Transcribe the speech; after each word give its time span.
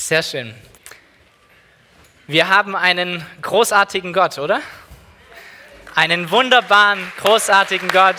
Sehr 0.00 0.22
schön. 0.22 0.54
Wir 2.28 2.48
haben 2.48 2.76
einen 2.76 3.26
großartigen 3.42 4.12
Gott, 4.12 4.38
oder? 4.38 4.62
Einen 5.96 6.30
wunderbaren, 6.30 7.12
großartigen 7.18 7.88
Gott, 7.88 8.14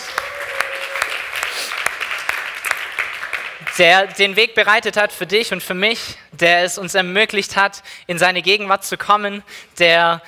der 3.78 4.08
den 4.08 4.36
Weg 4.36 4.54
bereitet 4.54 4.98
hat 4.98 5.10
für 5.10 5.26
dich 5.26 5.54
und 5.54 5.62
für 5.62 5.72
mich, 5.72 6.18
der 6.32 6.64
es 6.64 6.76
uns 6.76 6.94
ermöglicht 6.94 7.56
hat, 7.56 7.82
in 8.06 8.18
seine 8.18 8.42
Gegenwart 8.42 8.84
zu 8.84 8.98
kommen, 8.98 9.42
der 9.78 10.20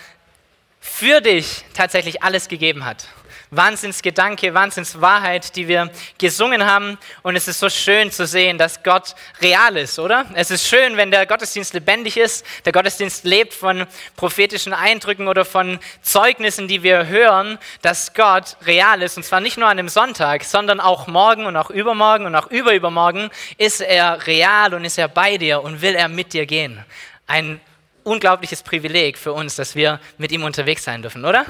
für 0.80 1.20
dich 1.20 1.66
tatsächlich 1.74 2.22
alles 2.22 2.48
gegeben 2.48 2.86
hat. 2.86 3.08
Wahnsinnsgedanke, 3.52 4.54
Wahnsinnswahrheit, 4.54 5.54
die 5.56 5.68
wir 5.68 5.90
gesungen 6.18 6.64
haben. 6.64 6.98
Und 7.22 7.36
es 7.36 7.48
ist 7.48 7.60
so 7.60 7.68
schön 7.68 8.10
zu 8.10 8.26
sehen, 8.26 8.56
dass 8.56 8.82
Gott 8.82 9.14
real 9.42 9.76
ist, 9.76 9.98
oder? 9.98 10.24
Es 10.34 10.50
ist 10.50 10.66
schön, 10.66 10.96
wenn 10.96 11.10
der 11.10 11.26
Gottesdienst 11.26 11.74
lebendig 11.74 12.16
ist. 12.16 12.46
Der 12.64 12.72
Gottesdienst 12.72 13.24
lebt 13.24 13.52
von 13.52 13.86
prophetischen 14.16 14.72
Eindrücken 14.72 15.28
oder 15.28 15.44
von 15.44 15.78
Zeugnissen, 16.00 16.66
die 16.66 16.82
wir 16.82 17.06
hören, 17.06 17.58
dass 17.82 18.14
Gott 18.14 18.56
real 18.64 19.02
ist. 19.02 19.18
Und 19.18 19.22
zwar 19.22 19.40
nicht 19.40 19.58
nur 19.58 19.68
an 19.68 19.78
einem 19.78 19.90
Sonntag, 19.90 20.44
sondern 20.44 20.80
auch 20.80 21.06
morgen 21.06 21.44
und 21.44 21.56
auch 21.56 21.70
übermorgen 21.70 22.24
und 22.24 22.34
auch 22.34 22.50
überübermorgen 22.50 23.30
ist 23.58 23.82
er 23.82 24.26
real 24.26 24.72
und 24.72 24.86
ist 24.86 24.96
er 24.96 25.08
bei 25.08 25.36
dir 25.36 25.62
und 25.62 25.82
will 25.82 25.94
er 25.94 26.08
mit 26.08 26.32
dir 26.32 26.46
gehen. 26.46 26.82
Ein 27.26 27.60
unglaubliches 28.04 28.62
Privileg 28.62 29.18
für 29.18 29.32
uns, 29.32 29.56
dass 29.56 29.74
wir 29.74 30.00
mit 30.18 30.32
ihm 30.32 30.42
unterwegs 30.44 30.84
sein 30.84 31.02
dürfen, 31.02 31.24
oder? 31.24 31.44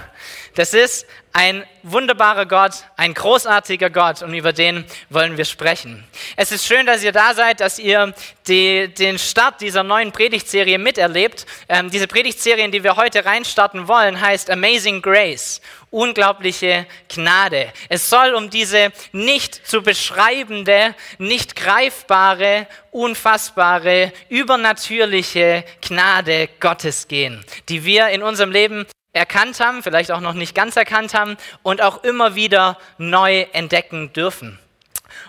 Das 0.55 0.75
ist 0.75 1.07
ein 1.33 1.65
wunderbarer 1.83 2.47
Gott, 2.47 2.73
ein 2.97 3.15
großartiger 3.15 3.91
Gott 3.91 4.23
und 4.23 4.35
über 4.35 4.53
den 4.53 4.85
wollen 5.09 5.37
wir 5.37 5.45
sprechen. 5.45 6.05
Es 6.37 6.53
ist 6.53 6.67
schön, 6.67 6.87
dass 6.87 7.03
ihr 7.03 7.13
da 7.13 7.35
seid, 7.35 7.61
dass 7.61 7.79
ihr 7.79 8.15
die, 8.47 8.89
den 8.89 9.19
Start 9.19 9.61
dieser 9.61 9.83
neuen 9.83 10.13
Predigtserie 10.13 10.79
miterlebt. 10.79 11.47
Ähm, 11.69 11.91
diese 11.91 12.07
Predigtserie, 12.07 12.65
in 12.65 12.71
die 12.71 12.85
wir 12.85 12.97
heute 12.97 13.25
reinstarten 13.25 13.89
wollen, 13.89 14.21
heißt 14.21 14.51
Amazing 14.51 15.01
Grace, 15.01 15.61
unglaubliche 15.91 16.87
Gnade. 17.09 17.73
Es 17.89 18.11
soll 18.11 18.35
um 18.35 18.51
diese 18.51 18.93
nicht 19.13 19.67
zu 19.67 19.83
beschreibende, 19.83 20.95
nicht 21.19 21.57
greifbare, 21.57 22.67
unfassbare, 22.91 24.13
übernatürliche 24.29 25.65
Gnade 25.81 26.49
Gottes 26.61 27.09
gehen, 27.09 27.45
die 27.69 27.85
wir 27.85 28.09
in 28.09 28.23
unserem 28.23 28.51
Leben 28.51 28.87
erkannt 29.13 29.61
haben, 29.61 29.83
vielleicht 29.83 30.11
auch 30.11 30.21
noch 30.21 30.35
nicht 30.35 30.55
ganz 30.55 30.77
erkannt 30.77 31.15
haben 31.15 31.37
und 31.63 31.83
auch 31.83 32.03
immer 32.05 32.35
wieder 32.35 32.79
neu 32.99 33.43
entdecken 33.53 34.13
dürfen. 34.13 34.59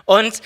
Und 0.04 0.40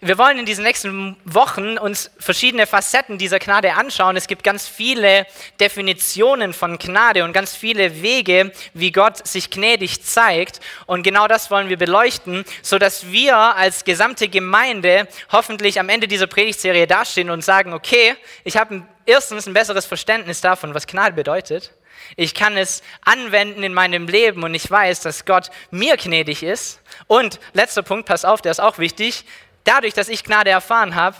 wir 0.00 0.16
wollen 0.16 0.38
in 0.38 0.46
diesen 0.46 0.62
nächsten 0.62 1.16
Wochen 1.24 1.76
uns 1.76 2.12
verschiedene 2.20 2.68
Facetten 2.68 3.18
dieser 3.18 3.40
Gnade 3.40 3.74
anschauen. 3.74 4.16
Es 4.16 4.28
gibt 4.28 4.44
ganz 4.44 4.68
viele 4.68 5.26
Definitionen 5.58 6.52
von 6.52 6.78
Gnade 6.78 7.24
und 7.24 7.32
ganz 7.32 7.56
viele 7.56 8.00
Wege, 8.00 8.52
wie 8.74 8.92
Gott 8.92 9.26
sich 9.26 9.50
gnädig 9.50 10.04
zeigt. 10.04 10.60
Und 10.86 11.02
genau 11.02 11.26
das 11.26 11.50
wollen 11.50 11.68
wir 11.68 11.78
beleuchten, 11.78 12.44
so 12.62 12.78
dass 12.78 13.10
wir 13.10 13.36
als 13.36 13.82
gesamte 13.82 14.28
Gemeinde 14.28 15.08
hoffentlich 15.32 15.80
am 15.80 15.88
Ende 15.88 16.06
dieser 16.06 16.28
Predigtserie 16.28 16.86
dastehen 16.86 17.30
und 17.30 17.44
sagen, 17.44 17.72
okay, 17.72 18.14
ich 18.44 18.56
habe 18.56 18.82
erstens 19.04 19.48
ein 19.48 19.54
besseres 19.54 19.84
Verständnis 19.84 20.40
davon, 20.40 20.74
was 20.74 20.86
Gnade 20.86 21.16
bedeutet. 21.16 21.72
Ich 22.16 22.34
kann 22.34 22.56
es 22.56 22.82
anwenden 23.04 23.62
in 23.62 23.74
meinem 23.74 24.06
Leben 24.06 24.44
und 24.44 24.54
ich 24.54 24.70
weiß, 24.70 25.00
dass 25.00 25.24
Gott 25.24 25.50
mir 25.70 25.96
gnädig 25.96 26.42
ist. 26.42 26.80
Und 27.06 27.40
letzter 27.52 27.82
Punkt, 27.82 28.06
pass 28.06 28.24
auf, 28.24 28.42
der 28.42 28.52
ist 28.52 28.60
auch 28.60 28.78
wichtig. 28.78 29.24
Dadurch, 29.64 29.94
dass 29.94 30.08
ich 30.08 30.24
Gnade 30.24 30.50
erfahren 30.50 30.94
habe, 30.94 31.16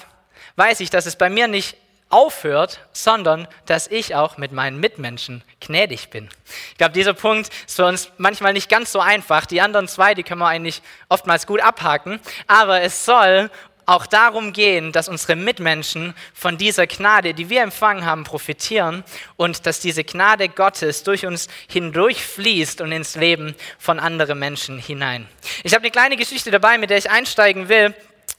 weiß 0.56 0.80
ich, 0.80 0.90
dass 0.90 1.06
es 1.06 1.16
bei 1.16 1.30
mir 1.30 1.48
nicht 1.48 1.76
aufhört, 2.10 2.80
sondern 2.92 3.46
dass 3.66 3.86
ich 3.86 4.14
auch 4.14 4.38
mit 4.38 4.52
meinen 4.52 4.80
Mitmenschen 4.80 5.44
gnädig 5.60 6.08
bin. 6.08 6.28
Ich 6.70 6.78
glaube, 6.78 6.92
dieser 6.92 7.12
Punkt 7.12 7.50
ist 7.66 7.76
für 7.76 7.84
uns 7.84 8.10
manchmal 8.16 8.54
nicht 8.54 8.70
ganz 8.70 8.92
so 8.92 9.00
einfach. 9.00 9.44
Die 9.44 9.60
anderen 9.60 9.88
zwei, 9.88 10.14
die 10.14 10.22
können 10.22 10.40
wir 10.40 10.48
eigentlich 10.48 10.80
oftmals 11.08 11.46
gut 11.46 11.60
abhaken. 11.60 12.18
Aber 12.46 12.80
es 12.80 13.04
soll 13.04 13.50
auch 13.88 14.06
darum 14.06 14.52
gehen, 14.52 14.92
dass 14.92 15.08
unsere 15.08 15.34
Mitmenschen 15.34 16.14
von 16.34 16.58
dieser 16.58 16.86
Gnade, 16.86 17.32
die 17.32 17.48
wir 17.48 17.62
empfangen 17.62 18.04
haben, 18.04 18.24
profitieren 18.24 19.02
und 19.36 19.64
dass 19.64 19.80
diese 19.80 20.04
Gnade 20.04 20.50
Gottes 20.50 21.04
durch 21.04 21.24
uns 21.24 21.48
hindurch 21.68 22.22
fließt 22.22 22.82
und 22.82 22.92
ins 22.92 23.16
Leben 23.16 23.54
von 23.78 23.98
anderen 23.98 24.38
Menschen 24.38 24.78
hinein. 24.78 25.26
Ich 25.64 25.72
habe 25.72 25.84
eine 25.84 25.90
kleine 25.90 26.16
Geschichte 26.16 26.50
dabei, 26.50 26.76
mit 26.76 26.90
der 26.90 26.98
ich 26.98 27.10
einsteigen 27.10 27.70
will 27.70 27.94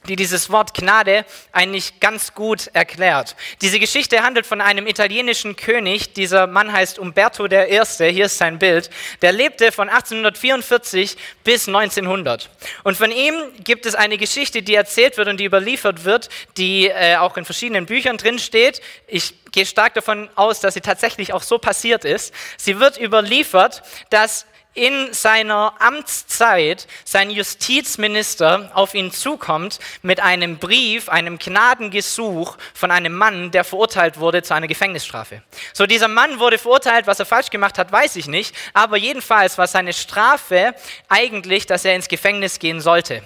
die 0.07 0.15
dieses 0.15 0.49
Wort 0.49 0.73
Gnade 0.73 1.25
eigentlich 1.51 1.99
ganz 1.99 2.33
gut 2.33 2.67
erklärt. 2.73 3.35
Diese 3.61 3.79
Geschichte 3.79 4.23
handelt 4.23 4.45
von 4.45 4.61
einem 4.61 4.87
italienischen 4.87 5.55
König, 5.55 6.13
dieser 6.13 6.47
Mann 6.47 6.71
heißt 6.71 6.99
Umberto 6.99 7.45
I., 7.45 7.81
hier 8.11 8.25
ist 8.25 8.37
sein 8.37 8.59
Bild, 8.59 8.89
der 9.21 9.33
lebte 9.33 9.71
von 9.71 9.89
1844 9.89 11.17
bis 11.43 11.67
1900. 11.67 12.49
Und 12.83 12.97
von 12.97 13.11
ihm 13.11 13.35
gibt 13.63 13.85
es 13.85 13.93
eine 13.93 14.17
Geschichte, 14.17 14.63
die 14.63 14.75
erzählt 14.75 15.17
wird 15.17 15.27
und 15.27 15.37
die 15.37 15.45
überliefert 15.45 16.05
wird, 16.05 16.29
die 16.57 16.87
äh, 16.87 17.17
auch 17.17 17.35
in 17.37 17.45
verschiedenen 17.45 17.85
Büchern 17.85 18.17
drin 18.17 18.39
steht. 18.39 18.81
Ich 19.05 19.33
gehe 19.51 19.65
stark 19.65 19.93
davon 19.95 20.29
aus, 20.35 20.59
dass 20.61 20.75
sie 20.75 20.81
tatsächlich 20.81 21.33
auch 21.33 21.43
so 21.43 21.57
passiert 21.57 22.05
ist. 22.05 22.33
Sie 22.57 22.79
wird 22.79 22.99
überliefert, 22.99 23.83
dass 24.09 24.45
in 24.79 25.13
seiner 25.13 25.73
Amtszeit 25.79 26.87
sein 27.03 27.29
Justizminister 27.29 28.71
auf 28.73 28.93
ihn 28.93 29.11
zukommt 29.11 29.79
mit 30.03 30.21
einem 30.21 30.57
Brief, 30.57 31.09
einem 31.09 31.37
Gnadengesuch 31.37 32.55
von 32.73 32.89
einem 32.89 33.13
Mann, 33.13 33.51
der 33.51 33.65
verurteilt 33.65 34.19
wurde 34.19 34.41
zu 34.41 34.53
einer 34.53 34.67
Gefängnisstrafe. 34.67 35.41
So, 35.73 35.85
dieser 35.85 36.07
Mann 36.07 36.39
wurde 36.39 36.57
verurteilt, 36.57 37.07
was 37.07 37.19
er 37.19 37.25
falsch 37.25 37.49
gemacht 37.49 37.77
hat, 37.77 37.91
weiß 37.91 38.15
ich 38.15 38.27
nicht, 38.27 38.55
aber 38.73 38.95
jedenfalls 38.95 39.57
war 39.57 39.67
seine 39.67 39.91
Strafe 39.91 40.73
eigentlich, 41.09 41.65
dass 41.65 41.83
er 41.83 41.95
ins 41.95 42.07
Gefängnis 42.07 42.57
gehen 42.57 42.79
sollte. 42.79 43.21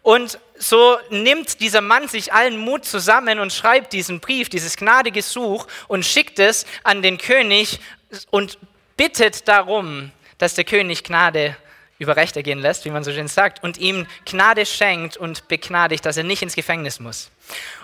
Und 0.00 0.38
so 0.56 0.96
nimmt 1.10 1.60
dieser 1.60 1.82
Mann 1.82 2.08
sich 2.08 2.32
allen 2.32 2.56
Mut 2.56 2.86
zusammen 2.86 3.40
und 3.40 3.52
schreibt 3.52 3.92
diesen 3.92 4.20
Brief, 4.20 4.48
dieses 4.48 4.78
Gnadegesuch 4.78 5.66
und 5.86 6.06
schickt 6.06 6.38
es 6.38 6.64
an 6.82 7.02
den 7.02 7.18
König 7.18 7.78
und 8.30 8.58
bittet 8.96 9.48
darum, 9.48 10.12
dass 10.38 10.54
der 10.54 10.64
König 10.64 11.04
Gnade 11.04 11.56
über 11.98 12.16
Recht 12.16 12.36
ergehen 12.36 12.58
lässt, 12.58 12.84
wie 12.84 12.90
man 12.90 13.04
so 13.04 13.12
schön 13.12 13.28
sagt, 13.28 13.62
und 13.62 13.78
ihm 13.78 14.06
Gnade 14.24 14.66
schenkt 14.66 15.16
und 15.16 15.48
begnadigt, 15.48 16.04
dass 16.04 16.16
er 16.16 16.24
nicht 16.24 16.42
ins 16.42 16.56
Gefängnis 16.56 17.00
muss. 17.00 17.30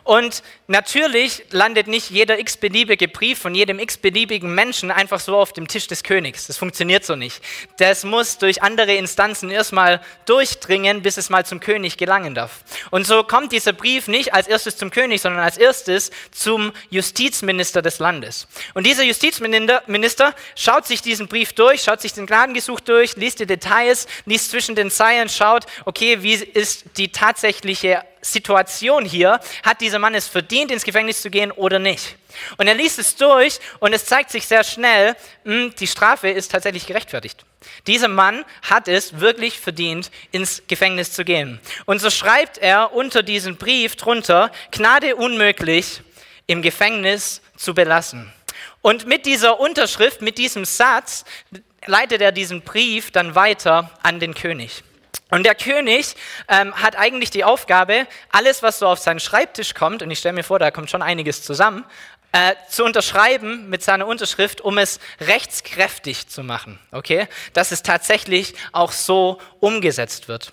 Und 0.04 0.43
natürlich 0.66 1.44
landet 1.50 1.87
nicht 1.87 2.10
jeder 2.10 2.38
x-beliebige 2.38 3.06
Brief 3.09 3.38
von 3.38 3.54
jedem 3.54 3.78
x-beliebigen 3.78 4.54
Menschen 4.54 4.91
einfach 4.91 5.21
so 5.21 5.37
auf 5.37 5.53
dem 5.53 5.69
Tisch 5.69 5.87
des 5.87 6.03
Königs. 6.03 6.47
Das 6.47 6.56
funktioniert 6.56 7.04
so 7.04 7.16
nicht. 7.16 7.43
Das 7.78 8.04
muss 8.04 8.38
durch 8.38 8.62
andere 8.62 8.94
Instanzen 8.94 9.50
erstmal 9.50 10.00
durchdringen, 10.26 11.03
bis 11.03 11.16
es 11.16 11.31
mal 11.31 11.44
zum 11.44 11.60
König 11.60 11.97
gelangen 11.97 12.34
darf. 12.34 12.65
Und 12.91 13.06
so 13.06 13.22
kommt 13.22 13.53
dieser 13.53 13.72
Brief 13.72 14.09
nicht 14.09 14.32
als 14.32 14.49
erstes 14.49 14.76
zum 14.76 14.91
König, 14.91 15.20
sondern 15.20 15.43
als 15.43 15.59
erstes 15.59 16.10
zum 16.31 16.72
Justizminister 16.88 17.82
des 17.82 17.99
Landes. 17.99 18.49
Und 18.75 18.87
dieser 18.87 19.04
Justizminister 19.04 20.34
schaut 20.56 20.87
sich 20.87 21.03
diesen 21.03 21.28
Brief 21.28 21.53
durch, 21.53 21.82
schaut 21.82 22.00
sich 22.00 22.15
den 22.15 22.26
Gnadengesuch 22.26 22.81
durch, 22.81 23.16
liest 23.16 23.41
die 23.41 23.47
Details, 23.47 24.06
liest 24.25 24.50
zwischen 24.50 24.75
den 24.75 24.91
Zeilen, 24.91 25.28
schaut, 25.28 25.66
okay, 25.84 26.22
wie 26.22 26.34
ist 26.34 26.84
die 26.97 27.12
tatsächliche 27.12 28.03
Situation 28.22 29.04
hier, 29.04 29.41
hat 29.62 29.81
dieser 29.81 29.98
Mann 29.98 30.14
es 30.14 30.28
verdient, 30.28 30.70
ins 30.70 30.84
Gefängnis 30.84 31.22
zu 31.22 31.31
gehen 31.31 31.53
oder 31.53 31.78
nicht? 31.78 32.16
Und 32.56 32.66
er 32.66 32.75
liest 32.75 32.98
es 32.98 33.16
durch 33.16 33.58
und 33.81 33.92
es 33.92 34.04
zeigt 34.04 34.31
sich 34.31 34.47
sehr 34.47 34.64
schnell, 34.64 35.16
mh, 35.44 35.54
hm, 35.54 35.75
die 35.78 35.86
Strafe 35.86 36.28
ist 36.28 36.50
tatsächlich 36.50 36.86
gerechtfertigt. 36.86 37.44
Dieser 37.86 38.08
Mann 38.08 38.44
hat 38.62 38.88
es 38.88 39.20
wirklich 39.20 39.58
verdient, 39.58 40.10
ins 40.32 40.62
Gefängnis 40.66 41.12
zu 41.12 41.25
gehen. 41.25 41.60
Und 41.86 42.00
so 42.00 42.10
schreibt 42.10 42.58
er 42.58 42.92
unter 42.92 43.22
diesem 43.22 43.56
Brief 43.56 43.97
drunter, 43.97 44.50
Gnade 44.70 45.16
unmöglich, 45.16 46.00
im 46.47 46.62
Gefängnis 46.62 47.42
zu 47.56 47.75
belassen. 47.75 48.32
Und 48.82 49.06
mit 49.06 49.26
dieser 49.26 49.61
Unterschrift, 49.61 50.22
mit 50.22 50.38
diesem 50.38 50.64
Satz, 50.64 51.25
leitet 51.87 52.20
er 52.22 52.32
diesen 52.32 52.62
Brief 52.62 53.11
dann 53.11 53.34
weiter 53.34 53.90
an 54.02 54.20
den 54.20 54.34
König. 54.34 54.82
Und 55.31 55.44
der 55.44 55.55
König 55.55 56.17
ähm, 56.49 56.75
hat 56.75 56.97
eigentlich 56.97 57.31
die 57.31 57.44
Aufgabe, 57.44 58.06
alles, 58.31 58.62
was 58.62 58.79
so 58.79 58.87
auf 58.87 58.99
seinen 58.99 59.21
Schreibtisch 59.21 59.75
kommt, 59.75 60.03
und 60.03 60.11
ich 60.11 60.19
stelle 60.19 60.35
mir 60.35 60.44
vor, 60.44 60.59
da 60.59 60.71
kommt 60.71 60.91
schon 60.91 61.03
einiges 61.03 61.43
zusammen, 61.43 61.85
äh, 62.32 62.55
zu 62.69 62.85
unterschreiben 62.85 63.69
mit 63.69 63.82
seiner 63.82 64.06
Unterschrift, 64.06 64.61
um 64.61 64.79
es 64.79 65.00
rechtskräftig 65.21 66.29
zu 66.29 66.43
machen. 66.43 66.79
Okay? 66.93 67.27
Dass 67.53 67.73
es 67.73 67.82
tatsächlich 67.82 68.55
auch 68.73 68.93
so 68.93 69.41
umgesetzt 69.59 70.29
wird. 70.29 70.53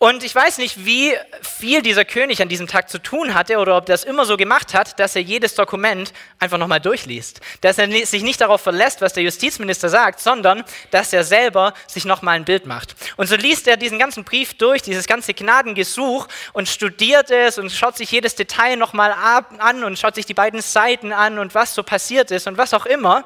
Und 0.00 0.22
ich 0.22 0.32
weiß 0.32 0.58
nicht, 0.58 0.84
wie 0.84 1.12
viel 1.42 1.82
dieser 1.82 2.04
König 2.04 2.40
an 2.40 2.48
diesem 2.48 2.68
Tag 2.68 2.88
zu 2.88 3.02
tun 3.02 3.34
hatte 3.34 3.58
oder 3.58 3.76
ob 3.76 3.88
er 3.88 3.94
das 3.94 4.04
immer 4.04 4.26
so 4.26 4.36
gemacht 4.36 4.72
hat, 4.72 5.00
dass 5.00 5.16
er 5.16 5.22
jedes 5.22 5.56
Dokument 5.56 6.12
einfach 6.38 6.56
nochmal 6.56 6.78
durchliest. 6.78 7.40
Dass 7.62 7.78
er 7.78 7.90
sich 8.06 8.22
nicht 8.22 8.40
darauf 8.40 8.60
verlässt, 8.60 9.00
was 9.00 9.14
der 9.14 9.24
Justizminister 9.24 9.88
sagt, 9.88 10.20
sondern 10.20 10.62
dass 10.92 11.12
er 11.12 11.24
selber 11.24 11.74
sich 11.88 12.04
nochmal 12.04 12.36
ein 12.36 12.44
Bild 12.44 12.64
macht. 12.64 12.94
Und 13.16 13.26
so 13.26 13.34
liest 13.34 13.66
er 13.66 13.76
diesen 13.76 13.98
ganzen 13.98 14.22
Brief 14.22 14.54
durch, 14.54 14.82
dieses 14.82 15.08
ganze 15.08 15.34
Gnadengesuch 15.34 16.28
und 16.52 16.68
studiert 16.68 17.32
es 17.32 17.58
und 17.58 17.72
schaut 17.72 17.96
sich 17.96 18.12
jedes 18.12 18.36
Detail 18.36 18.76
nochmal 18.76 19.12
an 19.58 19.82
und 19.82 19.98
schaut 19.98 20.14
sich 20.14 20.26
die 20.26 20.34
beiden 20.34 20.62
Seiten 20.62 21.12
an 21.12 21.40
und 21.40 21.56
was 21.56 21.74
so 21.74 21.82
passiert 21.82 22.30
ist 22.30 22.46
und 22.46 22.56
was 22.56 22.72
auch 22.72 22.86
immer 22.86 23.24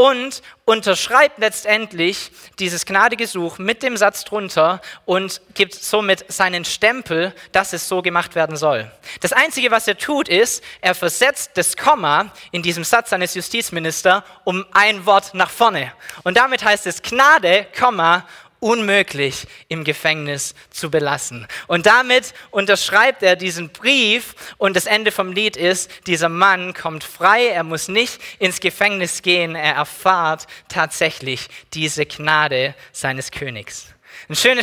und 0.00 0.40
unterschreibt 0.64 1.38
letztendlich 1.40 2.30
dieses 2.58 2.86
Gnadegesuch 2.86 3.58
mit 3.58 3.82
dem 3.82 3.98
Satz 3.98 4.24
drunter 4.24 4.80
und 5.04 5.42
gibt 5.52 5.74
somit 5.74 6.24
seinen 6.32 6.64
Stempel, 6.64 7.34
dass 7.52 7.74
es 7.74 7.86
so 7.86 8.00
gemacht 8.00 8.34
werden 8.34 8.56
soll. 8.56 8.90
Das 9.20 9.34
Einzige, 9.34 9.70
was 9.70 9.86
er 9.86 9.98
tut, 9.98 10.26
ist, 10.30 10.64
er 10.80 10.94
versetzt 10.94 11.50
das 11.56 11.76
Komma 11.76 12.32
in 12.50 12.62
diesem 12.62 12.82
Satz 12.82 13.10
seines 13.10 13.34
Justizministers 13.34 14.22
um 14.44 14.64
ein 14.72 15.04
Wort 15.04 15.34
nach 15.34 15.50
vorne. 15.50 15.92
Und 16.22 16.38
damit 16.38 16.64
heißt 16.64 16.86
es 16.86 17.02
Gnade, 17.02 17.66
Komma 17.78 18.26
unmöglich 18.60 19.46
im 19.68 19.84
Gefängnis 19.84 20.54
zu 20.70 20.90
belassen. 20.90 21.46
Und 21.66 21.86
damit 21.86 22.34
unterschreibt 22.50 23.22
er 23.22 23.36
diesen 23.36 23.70
Brief 23.70 24.34
und 24.58 24.76
das 24.76 24.86
Ende 24.86 25.10
vom 25.10 25.32
Lied 25.32 25.56
ist, 25.56 25.90
dieser 26.06 26.28
Mann 26.28 26.74
kommt 26.74 27.02
frei, 27.02 27.48
er 27.48 27.64
muss 27.64 27.88
nicht 27.88 28.20
ins 28.38 28.60
Gefängnis 28.60 29.22
gehen, 29.22 29.54
er 29.54 29.74
erfahrt 29.74 30.46
tatsächlich 30.68 31.48
diese 31.72 32.06
Gnade 32.06 32.74
seines 32.92 33.30
Königs. 33.30 33.94
Eine 34.28 34.36
schöne, 34.36 34.62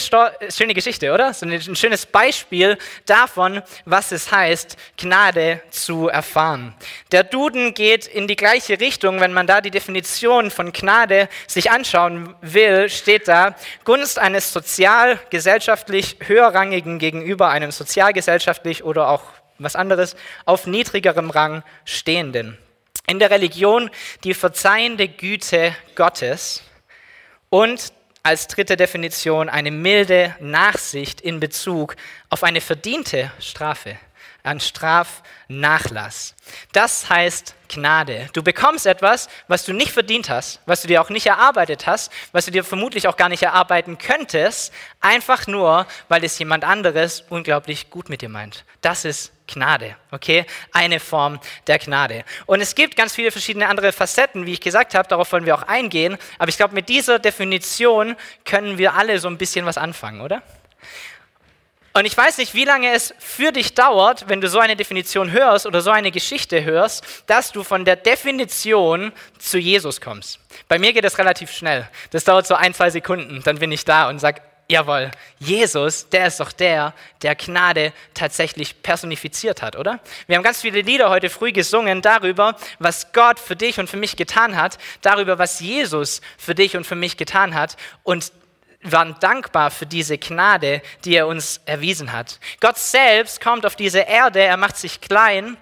schöne 0.49 0.73
Geschichte, 0.73 1.11
oder? 1.13 1.33
So 1.33 1.45
ein 1.45 1.75
schönes 1.75 2.05
Beispiel 2.05 2.77
davon, 3.05 3.61
was 3.85 4.11
es 4.11 4.31
heißt, 4.31 4.77
Gnade 4.97 5.61
zu 5.69 6.07
erfahren. 6.07 6.75
Der 7.11 7.23
Duden 7.23 7.73
geht 7.73 8.07
in 8.07 8.27
die 8.27 8.35
gleiche 8.35 8.79
Richtung, 8.79 9.19
wenn 9.19 9.33
man 9.33 9.47
da 9.47 9.61
die 9.61 9.71
Definition 9.71 10.51
von 10.51 10.71
Gnade 10.71 11.29
sich 11.47 11.71
anschauen 11.71 12.35
will, 12.41 12.89
steht 12.89 13.27
da 13.27 13.55
Gunst 13.83 14.19
eines 14.19 14.53
sozial-gesellschaftlich 14.53 16.17
höherrangigen 16.25 16.99
gegenüber 16.99 17.49
einem 17.49 17.71
sozialgesellschaftlich 17.71 18.83
oder 18.83 19.09
auch 19.09 19.23
was 19.59 19.75
anderes 19.75 20.15
auf 20.45 20.67
niedrigerem 20.67 21.29
Rang 21.29 21.63
stehenden. 21.85 22.57
In 23.07 23.19
der 23.19 23.31
Religion 23.31 23.89
die 24.23 24.33
verzeihende 24.33 25.07
Güte 25.07 25.75
Gottes 25.95 26.63
und 27.49 27.93
als 28.27 28.47
dritte 28.47 28.75
Definition 28.75 29.47
eine 29.47 29.71
milde 29.71 30.35
Nachsicht 30.41 31.21
in 31.21 31.39
Bezug 31.39 31.95
auf 32.29 32.43
eine 32.43 32.59
verdiente 32.59 33.31
Strafe, 33.39 33.97
ein 34.43 34.59
Strafnachlass. 34.59 36.35
Das 36.73 37.09
heißt 37.09 37.55
Gnade. 37.69 38.27
Du 38.33 38.43
bekommst 38.43 38.85
etwas, 38.85 39.29
was 39.47 39.63
du 39.63 39.71
nicht 39.71 39.93
verdient 39.93 40.29
hast, 40.29 40.59
was 40.65 40.81
du 40.81 40.89
dir 40.89 41.01
auch 41.01 41.09
nicht 41.09 41.25
erarbeitet 41.25 41.87
hast, 41.87 42.11
was 42.33 42.43
du 42.43 42.51
dir 42.51 42.65
vermutlich 42.65 43.07
auch 43.07 43.15
gar 43.15 43.29
nicht 43.29 43.43
erarbeiten 43.43 43.97
könntest, 43.97 44.73
einfach 44.99 45.47
nur, 45.47 45.87
weil 46.09 46.21
es 46.25 46.37
jemand 46.37 46.65
anderes 46.65 47.23
unglaublich 47.29 47.89
gut 47.89 48.09
mit 48.09 48.21
dir 48.21 48.29
meint. 48.29 48.65
Das 48.81 49.05
ist 49.05 49.31
Gnade, 49.47 49.95
okay? 50.11 50.45
Eine 50.71 50.99
Form 50.99 51.39
der 51.67 51.79
Gnade. 51.79 52.23
Und 52.45 52.61
es 52.61 52.75
gibt 52.75 52.95
ganz 52.95 53.15
viele 53.15 53.31
verschiedene 53.31 53.67
andere 53.67 53.91
Facetten, 53.91 54.45
wie 54.45 54.53
ich 54.53 54.61
gesagt 54.61 54.93
habe, 54.93 55.07
darauf 55.07 55.31
wollen 55.31 55.45
wir 55.45 55.55
auch 55.55 55.63
eingehen. 55.63 56.17
Aber 56.37 56.49
ich 56.49 56.57
glaube, 56.57 56.73
mit 56.73 56.89
dieser 56.89 57.19
Definition 57.19 58.15
können 58.45 58.77
wir 58.77 58.93
alle 58.93 59.19
so 59.19 59.27
ein 59.27 59.37
bisschen 59.37 59.65
was 59.65 59.77
anfangen, 59.77 60.21
oder? 60.21 60.43
Und 61.97 62.05
ich 62.05 62.15
weiß 62.15 62.37
nicht, 62.37 62.53
wie 62.53 62.63
lange 62.63 62.91
es 62.91 63.11
für 63.17 63.51
dich 63.51 63.73
dauert, 63.73 64.29
wenn 64.29 64.39
du 64.39 64.49
so 64.49 64.59
eine 64.59 64.75
Definition 64.75 65.31
hörst 65.31 65.65
oder 65.65 65.81
so 65.81 65.89
eine 65.89 66.11
Geschichte 66.11 66.63
hörst, 66.63 67.03
dass 67.25 67.51
du 67.51 67.63
von 67.63 67.85
der 67.85 67.95
Definition 67.95 69.11
zu 69.39 69.57
Jesus 69.57 69.99
kommst. 69.99 70.39
Bei 70.67 70.77
mir 70.77 70.93
geht 70.93 71.05
das 71.05 71.17
relativ 71.17 71.51
schnell. 71.51 71.89
Das 72.11 72.23
dauert 72.23 72.45
so 72.45 72.53
ein, 72.53 72.75
zwei 72.75 72.91
Sekunden, 72.91 73.41
dann 73.43 73.57
bin 73.57 73.71
ich 73.71 73.83
da 73.83 74.09
und 74.09 74.19
sage, 74.19 74.43
Jawohl, 74.69 75.11
Jesus, 75.39 76.09
der 76.09 76.27
ist 76.27 76.41
doch 76.41 76.51
der, 76.51 76.93
der 77.21 77.35
Gnade 77.35 77.93
tatsächlich 78.13 78.83
personifiziert 78.83 79.61
hat, 79.61 79.77
oder? 79.77 80.01
Wir 80.27 80.35
haben 80.35 80.43
ganz 80.43 80.59
viele 80.59 80.81
Lieder 80.81 81.09
heute 81.09 81.29
früh 81.29 81.53
gesungen 81.53 82.01
darüber, 82.01 82.57
was 82.77 83.13
Gott 83.13 83.39
für 83.39 83.55
dich 83.55 83.79
und 83.79 83.89
für 83.89 83.95
mich 83.95 84.17
getan 84.17 84.57
hat, 84.57 84.77
darüber, 85.01 85.39
was 85.39 85.61
Jesus 85.61 86.19
für 86.37 86.53
dich 86.53 86.75
und 86.75 86.85
für 86.85 86.95
mich 86.95 87.15
getan 87.15 87.55
hat 87.55 87.77
und 88.03 88.33
waren 88.83 89.15
dankbar 89.21 89.71
für 89.71 89.85
diese 89.85 90.17
Gnade, 90.17 90.81
die 91.05 91.15
er 91.15 91.27
uns 91.27 91.61
erwiesen 91.65 92.11
hat. 92.11 92.37
Gott 92.59 92.77
selbst 92.77 93.39
kommt 93.39 93.65
auf 93.65 93.77
diese 93.77 93.99
Erde, 93.99 94.41
er 94.41 94.57
macht 94.57 94.75
sich 94.75 94.99
klein 94.99 95.55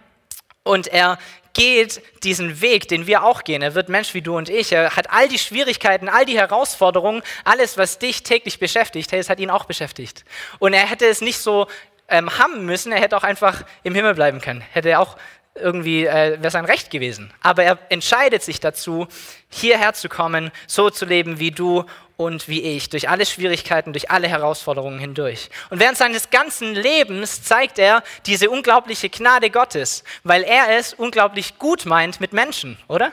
und 0.64 0.88
er 0.88 1.20
geht 1.56 2.02
diesen 2.24 2.62
Weg, 2.62 2.88
den 2.88 3.08
wir 3.08 3.24
auch 3.24 3.44
gehen. 3.44 3.64
Er 3.64 3.74
wird 3.74 3.90
Mensch 3.90 4.14
wie 4.14 4.22
du 4.22 4.38
und 4.38 4.50
ich. 4.50 4.72
Er 4.72 4.96
hat 4.96 5.10
all 5.10 5.28
die 5.28 5.40
Schwierigkeiten, 5.40 6.08
all 6.08 6.26
die 6.26 6.38
Herausforderungen, 6.38 7.24
alles, 7.44 7.78
was 7.78 7.98
dich 7.98 8.22
täglich 8.22 8.60
beschäftigt, 8.60 9.12
hey, 9.12 9.20
es 9.20 9.30
hat 9.30 9.40
ihn 9.40 9.50
auch 9.50 9.66
beschäftigt. 9.66 10.26
Und 10.60 10.74
er 10.74 10.88
hätte 10.88 11.06
es 11.06 11.22
nicht 11.22 11.40
so 11.40 11.68
ähm, 12.10 12.38
haben 12.38 12.66
müssen, 12.66 12.92
er 12.92 13.02
hätte 13.02 13.18
auch 13.18 13.24
einfach 13.24 13.64
im 13.84 13.96
Himmel 13.96 14.14
bleiben 14.14 14.42
können. 14.42 14.62
Hätte 14.72 15.00
auch 15.00 15.18
irgendwie, 15.56 16.06
äh, 16.06 16.38
wäre 16.42 16.52
sein 16.52 16.66
Recht 16.66 16.92
gewesen. 16.92 17.34
Aber 17.42 17.64
er 17.64 17.80
entscheidet 17.90 18.44
sich 18.44 18.60
dazu, 18.60 19.08
hierher 19.50 19.94
zu 19.94 20.10
kommen, 20.10 20.52
so 20.68 20.90
zu 20.90 21.06
leben 21.06 21.40
wie 21.40 21.52
du 21.52 21.86
und 22.18 22.48
wie 22.48 22.62
ich, 22.62 22.90
durch 22.90 23.10
alle 23.10 23.26
Schwierigkeiten, 23.26 23.94
durch 23.94 24.12
alle 24.12 24.28
Herausforderungen 24.28 25.00
hindurch. 25.00 25.50
Und 25.70 25.80
während 25.80 25.98
seines 25.98 26.30
ganzen 26.30 26.76
Lebens 26.76 27.44
zeigt 27.44 27.80
er 27.80 28.04
diese 28.26 28.50
unglaubliche 28.50 29.10
Gnade 29.10 29.50
Gottes, 29.50 30.04
weil 30.24 30.44
er 30.44 30.78
es 30.78 30.94
unglaublich 30.94 31.58
gut 31.58 31.86
meint 31.86 32.20
mit 32.20 32.34
Menschen, 32.34 32.78
oder? 32.88 33.12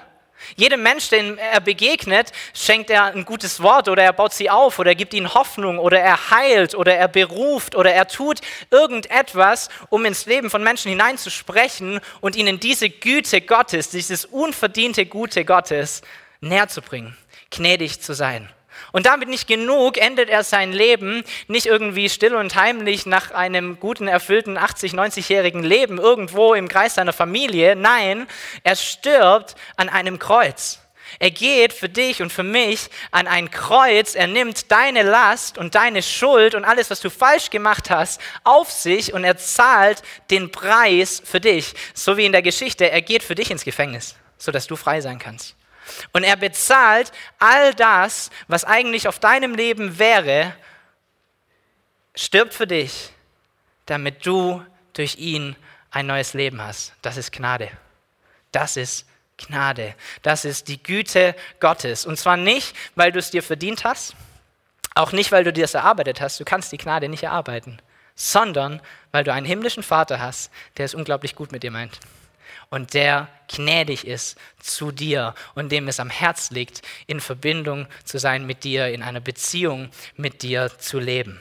Jedem 0.57 0.83
Mensch, 0.83 1.09
den 1.09 1.39
er 1.39 1.61
begegnet, 1.61 2.33
schenkt 2.55 2.91
er 2.91 3.05
ein 3.05 3.25
gutes 3.25 3.63
Wort 3.63 3.89
oder 3.89 4.03
er 4.03 4.13
baut 4.13 4.33
sie 4.33 4.51
auf 4.51 4.79
oder 4.79 4.91
er 4.91 4.95
gibt 4.95 5.15
ihnen 5.15 5.33
Hoffnung 5.35 5.79
oder 5.79 6.01
er 6.01 6.31
heilt 6.31 6.75
oder 6.75 6.95
er 6.95 7.09
beruft 7.09 7.75
oder 7.75 7.93
er 7.93 8.09
tut 8.09 8.41
irgendetwas, 8.71 9.69
um 9.89 10.05
ins 10.05 10.27
Leben 10.27 10.51
von 10.51 10.63
Menschen 10.63 10.91
hineinzusprechen 10.91 12.01
und 12.21 12.37
ihnen 12.37 12.61
diese 12.61 12.91
Güte 12.91 13.41
Gottes, 13.41 13.91
dieses 13.91 14.25
unverdiente 14.25 15.07
Gute 15.07 15.45
Gottes 15.45 16.03
näher 16.41 16.69
zu 16.69 16.83
bringen, 16.83 17.17
gnädig 17.51 18.01
zu 18.01 18.15
sein. 18.15 18.49
Und 18.91 19.07
damit 19.07 19.29
nicht 19.29 19.47
genug 19.47 19.97
endet 19.97 20.29
er 20.29 20.45
sein 20.45 20.73
Leben 20.73 21.25
nicht 21.47 21.67
irgendwie 21.67 22.09
still 22.09 22.35
und 22.35 22.55
heimlich 22.57 23.07
nach 23.07 23.31
einem 23.31 23.79
guten, 23.79 24.09
erfüllten 24.09 24.59
80-, 24.59 24.95
90-jährigen 24.95 25.63
Leben 25.63 25.99
irgendwo 25.99 26.55
im 26.55 26.69
Kreis 26.69 26.95
seiner 26.95 27.13
Familie. 27.13 27.77
Nein, 27.77 28.27
er 28.65 28.77
stirbt 28.77 29.55
an 29.77 29.89
einem 29.89 30.19
Kreuz. 30.19 30.81
Er 31.19 31.31
geht 31.31 31.73
für 31.73 31.89
dich 31.89 32.23
und 32.23 32.33
für 32.33 32.43
mich 32.43 32.89
an 33.11 33.27
ein 33.27 33.51
Kreuz. 33.51 34.15
Er 34.15 34.27
nimmt 34.27 34.71
deine 34.71 35.03
Last 35.03 35.59
und 35.59 35.75
deine 35.75 36.03
Schuld 36.03 36.55
und 36.55 36.65
alles, 36.65 36.91
was 36.91 37.01
du 37.01 37.11
falsch 37.11 37.51
gemacht 37.51 37.91
hast, 37.91 38.21
auf 38.45 38.71
sich 38.71 39.13
und 39.13 39.25
er 39.25 39.37
zahlt 39.37 40.03
den 40.31 40.51
Preis 40.51 41.23
für 41.25 41.41
dich. 41.41 41.75
So 41.95 42.17
wie 42.17 42.27
in 42.27 42.33
der 42.33 42.43
Geschichte, 42.43 42.91
er 42.91 43.03
geht 43.03 43.23
für 43.23 43.35
dich 43.35 43.51
ins 43.51 43.65
Gefängnis, 43.65 44.17
sodass 44.39 44.67
du 44.67 44.77
frei 44.77 45.01
sein 45.01 45.19
kannst. 45.19 45.55
Und 46.13 46.25
er 46.25 46.37
bezahlt 46.37 47.13
all 47.39 47.75
das, 47.75 48.31
was 48.49 48.65
eigentlich 48.65 49.09
auf 49.09 49.19
deinem 49.19 49.55
Leben 49.55 49.99
wäre, 49.99 50.55
stirbt 52.15 52.55
für 52.55 52.67
dich, 52.67 53.11
damit 53.87 54.25
du 54.27 54.65
durch 54.93 55.17
ihn 55.17 55.57
ein 55.91 56.07
neues 56.07 56.35
Leben 56.35 56.61
hast. 56.61 56.93
Das 57.03 57.17
ist 57.17 57.33
Gnade. 57.33 57.71
Das 58.51 58.77
ist 58.77 59.07
Gnade. 59.39 59.95
Das 60.23 60.45
ist 60.45 60.69
die 60.69 60.83
Güte 60.83 61.35
Gottes. 61.61 62.07
Und 62.07 62.19
zwar 62.19 62.37
nicht, 62.37 62.77
weil 62.95 63.13
du 63.13 63.19
es 63.19 63.31
dir 63.31 63.43
verdient 63.43 63.85
hast, 63.85 64.15
auch 64.95 65.13
nicht, 65.13 65.33
weil 65.33 65.45
du 65.45 65.53
dir 65.53 65.65
es 65.65 65.75
erarbeitet 65.75 66.21
hast. 66.21 66.39
Du 66.39 66.45
kannst 66.45 66.71
die 66.73 66.79
Gnade 66.79 67.09
nicht 67.09 67.23
erarbeiten, 67.23 67.81
sondern 68.15 68.81
weil 69.11 69.25
du 69.25 69.33
einen 69.33 69.47
himmlischen 69.47 69.83
Vater 69.83 70.21
hast, 70.21 70.51
der 70.77 70.85
es 70.85 70.95
unglaublich 70.95 71.35
gut 71.35 71.51
mit 71.51 71.63
dir 71.63 71.71
meint 71.71 71.99
und 72.71 72.95
der 72.95 73.29
gnädig 73.49 74.07
ist 74.07 74.39
zu 74.61 74.93
dir 74.93 75.35
und 75.55 75.71
dem 75.71 75.89
es 75.89 76.01
am 76.01 76.11
Herz 76.11 76.51
liegt, 76.51 76.83
in 77.07 77.21
Verbindung 77.21 77.87
zu 78.05 78.19
sein 78.19 78.47
mit 78.47 78.65
dir, 78.65 78.89
in 78.89 79.03
einer 79.03 79.21
Beziehung 79.21 79.91
mit 80.17 80.43
dir 80.43 80.71
zu 80.79 80.99
leben. 80.99 81.41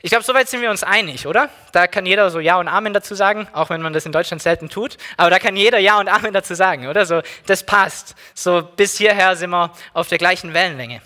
Ich 0.00 0.10
glaube, 0.10 0.24
soweit 0.24 0.48
sind 0.48 0.62
wir 0.62 0.70
uns 0.70 0.84
einig, 0.84 1.26
oder? 1.26 1.50
Da 1.72 1.88
kann 1.88 2.06
jeder 2.06 2.30
so 2.30 2.38
Ja 2.38 2.60
und 2.60 2.68
Amen 2.68 2.92
dazu 2.92 3.16
sagen, 3.16 3.48
auch 3.52 3.68
wenn 3.68 3.82
man 3.82 3.92
das 3.92 4.06
in 4.06 4.12
Deutschland 4.12 4.40
selten 4.40 4.68
tut. 4.68 4.96
Aber 5.16 5.28
da 5.28 5.40
kann 5.40 5.56
jeder 5.56 5.78
Ja 5.78 5.98
und 5.98 6.08
Amen 6.08 6.32
dazu 6.32 6.54
sagen, 6.54 6.86
oder? 6.86 7.04
So, 7.04 7.20
das 7.46 7.66
passt. 7.66 8.14
So 8.32 8.62
bis 8.62 8.96
hierher 8.96 9.34
sind 9.34 9.50
wir 9.50 9.72
auf 9.94 10.06
der 10.06 10.18
gleichen 10.18 10.54
Wellenlänge. 10.54 11.02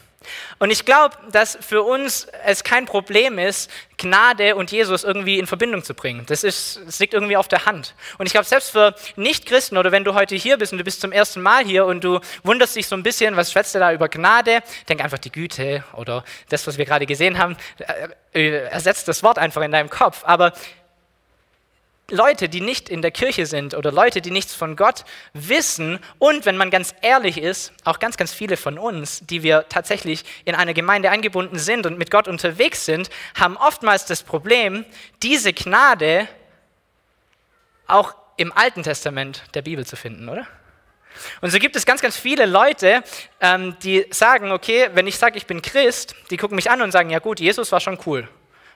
Und 0.58 0.70
ich 0.70 0.84
glaube, 0.84 1.16
dass 1.30 1.58
für 1.60 1.82
uns 1.82 2.26
es 2.44 2.64
kein 2.64 2.86
Problem 2.86 3.38
ist, 3.38 3.70
Gnade 3.96 4.56
und 4.56 4.72
Jesus 4.72 5.04
irgendwie 5.04 5.38
in 5.38 5.46
Verbindung 5.46 5.84
zu 5.84 5.94
bringen. 5.94 6.24
Das, 6.26 6.44
ist, 6.44 6.80
das 6.84 6.98
liegt 6.98 7.14
irgendwie 7.14 7.36
auf 7.36 7.48
der 7.48 7.66
Hand. 7.66 7.94
Und 8.18 8.26
ich 8.26 8.32
glaube, 8.32 8.46
selbst 8.46 8.70
für 8.70 8.94
Nichtchristen 9.16 9.78
oder 9.78 9.92
wenn 9.92 10.04
du 10.04 10.14
heute 10.14 10.34
hier 10.34 10.56
bist 10.56 10.72
und 10.72 10.78
du 10.78 10.84
bist 10.84 11.00
zum 11.00 11.12
ersten 11.12 11.40
Mal 11.40 11.64
hier 11.64 11.86
und 11.86 12.02
du 12.02 12.20
wunderst 12.42 12.74
dich 12.74 12.86
so 12.86 12.96
ein 12.96 13.02
bisschen, 13.02 13.36
was 13.36 13.52
schwätzt 13.52 13.74
du 13.74 13.78
da 13.78 13.92
über 13.92 14.08
Gnade, 14.08 14.62
denk 14.88 15.02
einfach 15.02 15.18
die 15.18 15.30
Güte 15.30 15.84
oder 15.92 16.24
das, 16.48 16.66
was 16.66 16.78
wir 16.78 16.84
gerade 16.84 17.06
gesehen 17.06 17.38
haben, 17.38 17.56
äh, 18.34 18.40
äh, 18.40 18.64
ersetzt 18.66 19.06
das 19.08 19.22
Wort 19.22 19.38
einfach 19.38 19.62
in 19.62 19.70
deinem 19.70 19.90
Kopf. 19.90 20.22
Aber 20.24 20.52
Leute, 22.12 22.48
die 22.48 22.60
nicht 22.60 22.88
in 22.88 23.02
der 23.02 23.10
Kirche 23.10 23.46
sind 23.46 23.74
oder 23.74 23.90
Leute, 23.90 24.20
die 24.20 24.30
nichts 24.30 24.54
von 24.54 24.76
Gott 24.76 25.04
wissen 25.32 25.98
und, 26.18 26.46
wenn 26.46 26.56
man 26.56 26.70
ganz 26.70 26.94
ehrlich 27.00 27.38
ist, 27.38 27.72
auch 27.84 27.98
ganz, 27.98 28.16
ganz 28.16 28.32
viele 28.32 28.56
von 28.56 28.78
uns, 28.78 29.20
die 29.20 29.42
wir 29.42 29.66
tatsächlich 29.68 30.24
in 30.44 30.54
einer 30.54 30.74
Gemeinde 30.74 31.10
eingebunden 31.10 31.58
sind 31.58 31.86
und 31.86 31.98
mit 31.98 32.10
Gott 32.10 32.28
unterwegs 32.28 32.84
sind, 32.84 33.08
haben 33.38 33.56
oftmals 33.56 34.04
das 34.04 34.22
Problem, 34.22 34.84
diese 35.22 35.52
Gnade 35.52 36.28
auch 37.86 38.14
im 38.36 38.52
Alten 38.52 38.82
Testament 38.82 39.42
der 39.54 39.62
Bibel 39.62 39.86
zu 39.86 39.96
finden, 39.96 40.28
oder? 40.28 40.46
Und 41.40 41.50
so 41.50 41.58
gibt 41.58 41.76
es 41.76 41.86
ganz, 41.86 42.00
ganz 42.00 42.16
viele 42.16 42.46
Leute, 42.46 43.02
ähm, 43.40 43.76
die 43.82 44.06
sagen, 44.10 44.52
okay, 44.52 44.90
wenn 44.94 45.06
ich 45.06 45.18
sage, 45.18 45.36
ich 45.36 45.46
bin 45.46 45.62
Christ, 45.62 46.14
die 46.30 46.36
gucken 46.36 46.56
mich 46.56 46.70
an 46.70 46.82
und 46.82 46.90
sagen, 46.90 47.10
ja 47.10 47.18
gut, 47.18 47.40
Jesus 47.40 47.72
war 47.72 47.80
schon 47.80 47.98
cool. 48.06 48.28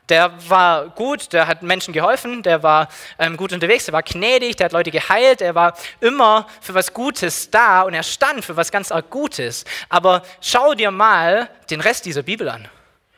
Der 0.08 0.32
war 0.48 0.88
gut, 0.90 1.32
der 1.32 1.48
hat 1.48 1.62
Menschen 1.62 1.92
geholfen, 1.92 2.42
der 2.42 2.62
war 2.62 2.88
ähm, 3.18 3.36
gut 3.36 3.52
unterwegs, 3.52 3.86
der 3.86 3.92
war 3.92 4.04
gnädig, 4.04 4.54
der 4.56 4.66
hat 4.66 4.72
Leute 4.72 4.92
geheilt, 4.92 5.40
er 5.40 5.56
war 5.56 5.76
immer 6.00 6.46
für 6.60 6.75
was 6.75 6.92
Gutes 6.92 7.50
da 7.50 7.82
und 7.82 7.92
er 7.92 8.04
stand 8.04 8.44
für 8.44 8.56
was 8.56 8.70
ganz 8.70 8.92
arg 8.92 9.10
Gutes. 9.10 9.64
Aber 9.88 10.22
schau 10.40 10.75
dir 10.75 10.92
mal 10.92 11.48
den 11.70 11.80
Rest 11.80 12.06
dieser 12.06 12.22
Bibel 12.22 12.48
an. 12.48 12.68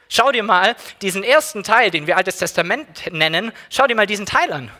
Schau 0.08 0.32
dir 0.32 0.42
mal 0.42 0.74
diesen 1.02 1.22
ersten 1.22 1.62
Teil, 1.62 1.90
den 1.90 2.06
wir 2.06 2.16
Altes 2.16 2.38
Testament 2.38 3.12
nennen, 3.12 3.52
schau 3.68 3.86
dir 3.86 3.94
mal 3.94 4.06
diesen 4.06 4.24
Teil 4.24 4.50
an. 4.52 4.70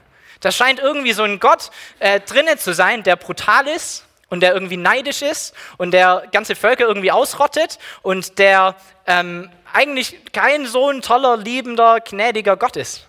Da 0.41 0.51
scheint 0.51 0.81
irgendwie 0.81 1.13
so 1.13 1.25
ein 1.25 1.41
Gott 1.41 1.71
äh, 1.99 2.21
drinne 2.21 2.57
zu 2.57 2.73
sein, 2.73 3.03
der 3.03 3.17
brutal 3.17 3.67
ist 3.67 4.08
und 4.31 4.41
der 4.41 4.55
irgendwie 4.55 4.77
neidisch 4.77 5.23
ist 5.23 5.55
und 5.77 5.93
der 5.93 6.25
ganze 6.33 6.55
Völker 6.55 6.87
irgendwie 6.87 7.13
ausrottet 7.13 7.79
und 8.03 8.39
der 8.39 8.75
ähm, 9.07 9.51
eigentlich 9.73 10.33
kein 10.33 10.67
so 10.67 10.91
ein 10.91 11.03
toller, 11.03 11.37
liebender, 11.37 12.01
gnädiger 12.01 12.57
Gott 12.57 12.77
ist. 12.77 13.07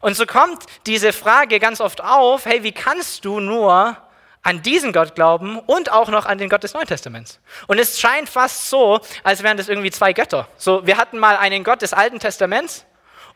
Und 0.00 0.16
so 0.16 0.26
kommt 0.26 0.64
diese 0.86 1.12
Frage 1.12 1.58
ganz 1.58 1.80
oft 1.80 2.02
auf, 2.02 2.44
hey, 2.44 2.62
wie 2.62 2.72
kannst 2.72 3.24
du 3.24 3.40
nur 3.40 3.96
an 4.42 4.62
diesen 4.62 4.92
Gott 4.92 5.14
glauben 5.14 5.58
und 5.58 5.90
auch 5.90 6.08
noch 6.08 6.24
an 6.24 6.38
den 6.38 6.48
Gott 6.48 6.62
des 6.62 6.74
Neuen 6.74 6.86
Testaments? 6.86 7.40
Und 7.66 7.78
es 7.78 7.98
scheint 7.98 8.28
fast 8.28 8.70
so, 8.70 9.00
als 9.24 9.42
wären 9.42 9.56
das 9.56 9.68
irgendwie 9.68 9.90
zwei 9.90 10.12
Götter. 10.12 10.48
So, 10.56 10.86
wir 10.86 10.96
hatten 10.96 11.18
mal 11.18 11.36
einen 11.36 11.64
Gott 11.64 11.82
des 11.82 11.92
Alten 11.92 12.20
Testaments 12.20 12.84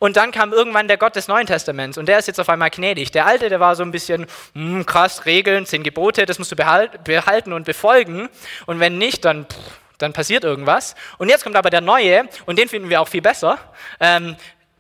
und 0.03 0.17
dann 0.17 0.33
kam 0.33 0.53
irgendwann 0.53 0.89
der 0.89 0.97
Gott 0.97 1.15
des 1.15 1.29
Neuen 1.29 1.47
Testaments 1.47 1.97
und 1.97 2.07
der 2.07 2.19
ist 2.19 2.27
jetzt 2.27 2.41
auf 2.41 2.49
einmal 2.49 2.71
gnädig. 2.71 3.13
Der 3.13 3.25
Alte, 3.25 3.49
der 3.49 3.61
war 3.61 3.77
so 3.77 3.85
ein 3.85 3.93
bisschen 3.93 4.23
mh, 4.55 4.79
hm, 4.79 4.85
krass, 4.85 5.27
Regeln, 5.27 5.65
zehn 5.65 5.85
Gebote, 5.85 6.27
das 6.27 6.41
musst 6.41 6.51
du 6.51 6.57
behalten 6.57 7.53
und 7.53 7.65
befolgen. 7.65 8.29
Und 8.67 8.81
wenn 8.81 8.99
nicht, 8.99 9.25
dann 9.25 9.47
pff, 9.47 9.57
dann 9.99 10.13
passiert 10.13 10.43
irgendwas. 10.43 10.97
Und 11.19 11.29
jetzt 11.29 11.45
kommt 11.45 11.55
aber 11.55 11.71
der 11.71 11.83
Neue, 11.83 12.29
und 12.47 12.59
den 12.59 12.69
finden 12.69 12.91
wir 12.91 13.01
auch 13.01 13.07
viel 13.07 13.23
besser. 13.23 13.61
Ähm, 14.01 14.35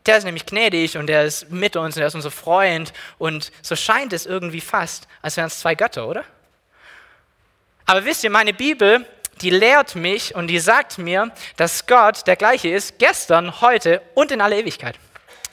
der 0.07 0.17
ist 0.17 0.25
nämlich 0.25 0.45
gnädig 0.45 0.99
und 0.99 1.07
der 1.07 1.23
ist 1.23 1.53
mit 1.53 1.77
uns 1.77 1.95
und 1.95 2.01
der 2.01 2.09
ist 2.09 2.17
unser 2.17 2.33
Freund. 2.33 2.93
Und 3.19 3.53
so 3.63 3.77
scheint 3.77 4.13
es 4.13 4.27
irgendwie 4.27 4.61
fast, 4.61 5.07
als 5.23 5.37
wären 5.37 5.47
es 5.47 5.61
zwei 5.61 5.77
Götter, 5.77 6.09
oder? 6.09 6.25
Aber 7.87 8.05
wisst 8.05 8.25
ihr, 8.25 8.31
meine 8.31 8.55
Bibel, 8.55 9.07
die 9.41 9.51
lehrt 9.51 9.95
mich 9.95 10.35
und 10.35 10.49
die 10.49 10.59
sagt 10.59 10.99
mir, 10.99 11.31
dass 11.57 11.87
Gott 11.87 12.27
der 12.27 12.35
gleiche 12.35 12.71
ist, 12.71 12.99
gestern, 12.99 13.61
heute 13.61 14.03
und 14.15 14.33
in 14.33 14.41
aller 14.41 14.57
Ewigkeit. 14.57 14.99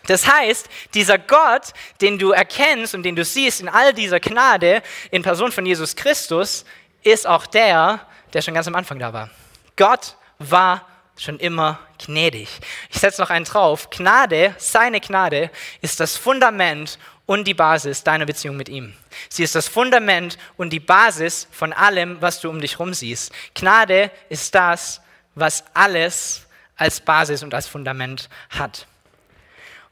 Das 0.07 0.27
heißt, 0.27 0.69
dieser 0.93 1.17
Gott, 1.17 1.73
den 2.01 2.17
du 2.17 2.31
erkennst 2.31 2.95
und 2.95 3.03
den 3.03 3.15
du 3.15 3.23
siehst 3.23 3.61
in 3.61 3.69
all 3.69 3.93
dieser 3.93 4.19
Gnade 4.19 4.81
in 5.11 5.21
Person 5.21 5.51
von 5.51 5.65
Jesus 5.65 5.95
Christus, 5.95 6.65
ist 7.03 7.27
auch 7.27 7.45
der, 7.45 8.01
der 8.33 8.41
schon 8.41 8.53
ganz 8.53 8.67
am 8.67 8.75
Anfang 8.75 8.99
da 8.99 9.13
war. 9.13 9.29
Gott 9.75 10.15
war 10.39 10.85
schon 11.17 11.37
immer 11.39 11.79
gnädig. 11.97 12.49
Ich 12.89 12.99
setze 12.99 13.21
noch 13.21 13.29
einen 13.29 13.45
drauf. 13.45 13.89
Gnade, 13.89 14.55
seine 14.57 15.01
Gnade, 15.01 15.51
ist 15.81 15.99
das 15.99 16.17
Fundament 16.17 16.97
und 17.25 17.45
die 17.45 17.53
Basis 17.53 18.03
deiner 18.03 18.25
Beziehung 18.25 18.57
mit 18.57 18.69
ihm. 18.69 18.93
Sie 19.29 19.43
ist 19.43 19.53
das 19.53 19.67
Fundament 19.67 20.37
und 20.57 20.71
die 20.71 20.79
Basis 20.79 21.47
von 21.51 21.73
allem, 21.73 22.21
was 22.21 22.41
du 22.41 22.49
um 22.49 22.59
dich 22.59 22.73
herum 22.73 22.93
siehst. 22.93 23.31
Gnade 23.53 24.11
ist 24.29 24.55
das, 24.55 25.01
was 25.35 25.63
alles 25.73 26.47
als 26.75 26.99
Basis 27.01 27.43
und 27.43 27.53
als 27.53 27.67
Fundament 27.67 28.29
hat. 28.49 28.87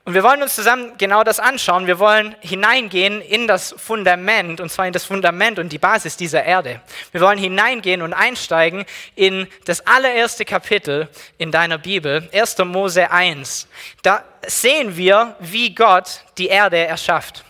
Und 0.07 0.13
wir 0.13 0.23
wollen 0.23 0.41
uns 0.41 0.55
zusammen 0.55 0.93
genau 0.97 1.25
das 1.25 1.37
anschauen. 1.37 1.85
Wir 1.85 1.99
wollen 1.99 2.33
hineingehen 2.39 3.21
in 3.21 3.45
das 3.45 3.75
Fundament, 3.77 4.61
und 4.61 4.71
zwar 4.71 4.87
in 4.87 4.93
das 4.93 5.03
Fundament 5.03 5.59
und 5.59 5.67
die 5.67 5.79
Basis 5.79 6.15
dieser 6.15 6.45
Erde. 6.45 6.79
Wir 7.11 7.19
wollen 7.19 7.37
hineingehen 7.37 8.01
und 8.01 8.13
einsteigen 8.13 8.85
in 9.15 9.49
das 9.65 9.85
allererste 9.85 10.45
Kapitel 10.45 11.09
in 11.37 11.51
deiner 11.51 11.77
Bibel, 11.77 12.29
1. 12.31 12.57
Mose 12.59 13.11
1. 13.11 13.67
Da 14.01 14.23
sehen 14.45 14.95
wir, 14.95 15.35
wie 15.41 15.75
Gott 15.75 16.21
die 16.37 16.47
Erde 16.47 16.77
erschafft. 16.77 17.43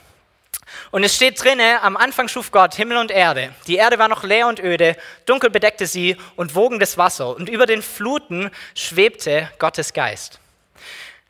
Und 0.90 1.04
es 1.04 1.16
steht 1.16 1.40
drinne, 1.44 1.84
am 1.84 1.96
Anfang 1.96 2.28
schuf 2.28 2.50
Gott 2.50 2.74
Himmel 2.74 2.98
und 2.98 3.12
Erde. 3.12 3.54
Die 3.68 3.76
Erde 3.76 4.00
war 4.00 4.08
noch 4.08 4.24
leer 4.24 4.48
und 4.48 4.60
öde, 4.60 4.98
dunkel 5.28 5.52
bedeckte 5.52 5.86
sie 5.86 6.18
und 6.36 6.56
wogendes 6.56 6.98
Wasser. 6.98 7.36
Und 7.36 7.50
über 7.50 7.68
den 7.68 7.84
Fluten 7.84 8.50
schwebte 8.74 9.48
Gottes 9.60 9.94
Geist. 9.94 10.40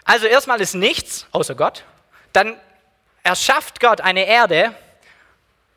Also 0.08 0.26
erstmal 0.26 0.62
ist 0.62 0.74
nichts 0.74 1.28
außer 1.34 1.54
Gott. 1.54 1.84
Dann 2.32 2.56
erschafft 3.24 3.82
Gott 3.82 4.00
eine 4.00 4.26
Erde, 4.26 4.74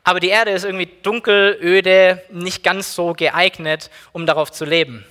aber 0.05 0.21
die 0.21 0.29
Erde 0.29 0.51
ist 0.51 0.63
irgendwie 0.63 0.89
dunkel, 1.03 1.59
öde, 1.61 2.23
nicht 2.29 2.63
ganz 2.63 2.95
so 2.95 3.13
geeignet, 3.13 3.91
um 4.13 4.25
darauf 4.25 4.49
zu 4.49 4.63
leben. 4.63 5.05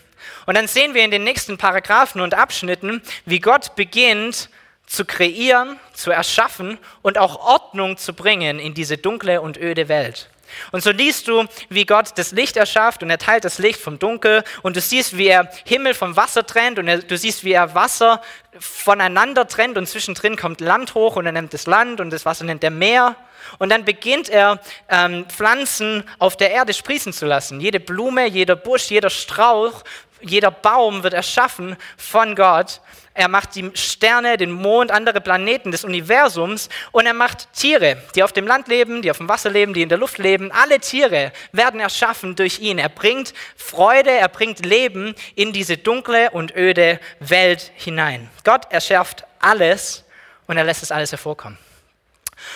Und 0.46 0.56
dann 0.56 0.66
sehen 0.66 0.94
wir 0.94 1.04
in 1.04 1.10
den 1.10 1.22
nächsten 1.22 1.58
Paragraphen 1.58 2.22
und 2.22 2.32
Abschnitten, 2.32 3.02
wie 3.26 3.40
Gott 3.40 3.76
beginnt 3.76 4.48
zu 4.86 5.04
kreieren, 5.04 5.78
zu 5.92 6.10
erschaffen 6.10 6.78
und 7.02 7.18
auch 7.18 7.40
Ordnung 7.40 7.98
zu 7.98 8.14
bringen 8.14 8.58
in 8.58 8.72
diese 8.72 8.96
dunkle 8.96 9.42
und 9.42 9.58
öde 9.58 9.88
Welt. 9.88 10.29
Und 10.72 10.82
so 10.82 10.90
liest 10.90 11.28
du, 11.28 11.44
wie 11.68 11.86
Gott 11.86 12.12
das 12.16 12.32
Licht 12.32 12.56
erschafft 12.56 13.02
und 13.02 13.10
er 13.10 13.18
teilt 13.18 13.44
das 13.44 13.58
Licht 13.58 13.80
vom 13.80 13.98
Dunkel 13.98 14.44
und 14.62 14.76
du 14.76 14.80
siehst, 14.80 15.16
wie 15.16 15.28
er 15.28 15.50
Himmel 15.64 15.94
vom 15.94 16.16
Wasser 16.16 16.46
trennt 16.46 16.78
und 16.78 16.86
du 16.86 17.18
siehst, 17.18 17.44
wie 17.44 17.52
er 17.52 17.74
Wasser 17.74 18.20
voneinander 18.58 19.46
trennt 19.46 19.78
und 19.78 19.86
zwischendrin 19.86 20.36
kommt 20.36 20.60
Land 20.60 20.94
hoch 20.94 21.16
und 21.16 21.26
er 21.26 21.32
nimmt 21.32 21.54
das 21.54 21.66
Land 21.66 22.00
und 22.00 22.10
das 22.10 22.24
Wasser 22.24 22.44
nennt 22.44 22.64
er 22.64 22.70
Meer. 22.70 23.16
Und 23.58 23.70
dann 23.70 23.84
beginnt 23.84 24.28
er, 24.28 24.60
ähm, 24.88 25.26
Pflanzen 25.28 26.04
auf 26.18 26.36
der 26.36 26.50
Erde 26.50 26.74
sprießen 26.74 27.12
zu 27.12 27.26
lassen. 27.26 27.60
Jede 27.60 27.80
Blume, 27.80 28.26
jeder 28.26 28.56
Busch, 28.56 28.90
jeder 28.90 29.10
Strauch, 29.10 29.82
jeder 30.20 30.50
Baum 30.50 31.02
wird 31.02 31.14
erschaffen 31.14 31.76
von 31.96 32.34
Gott 32.34 32.80
er 33.12 33.28
macht 33.28 33.56
die 33.56 33.70
Sterne, 33.74 34.36
den 34.36 34.50
Mond, 34.50 34.90
andere 34.90 35.20
Planeten 35.20 35.72
des 35.72 35.84
Universums 35.84 36.68
und 36.92 37.06
er 37.06 37.12
macht 37.12 37.52
Tiere, 37.52 38.00
die 38.14 38.22
auf 38.22 38.32
dem 38.32 38.46
Land 38.46 38.68
leben, 38.68 39.02
die 39.02 39.10
auf 39.10 39.18
dem 39.18 39.28
Wasser 39.28 39.50
leben, 39.50 39.74
die 39.74 39.82
in 39.82 39.88
der 39.88 39.98
Luft 39.98 40.18
leben. 40.18 40.52
Alle 40.52 40.78
Tiere 40.78 41.32
werden 41.52 41.80
erschaffen 41.80 42.36
durch 42.36 42.60
ihn. 42.60 42.78
Er 42.78 42.88
bringt 42.88 43.34
Freude, 43.56 44.10
er 44.10 44.28
bringt 44.28 44.64
Leben 44.64 45.14
in 45.34 45.52
diese 45.52 45.76
dunkle 45.76 46.30
und 46.30 46.54
öde 46.56 47.00
Welt 47.18 47.72
hinein. 47.74 48.30
Gott 48.44 48.70
erschafft 48.70 49.24
alles 49.40 50.04
und 50.46 50.56
er 50.56 50.64
lässt 50.64 50.82
es 50.82 50.92
alles 50.92 51.10
hervorkommen. 51.10 51.58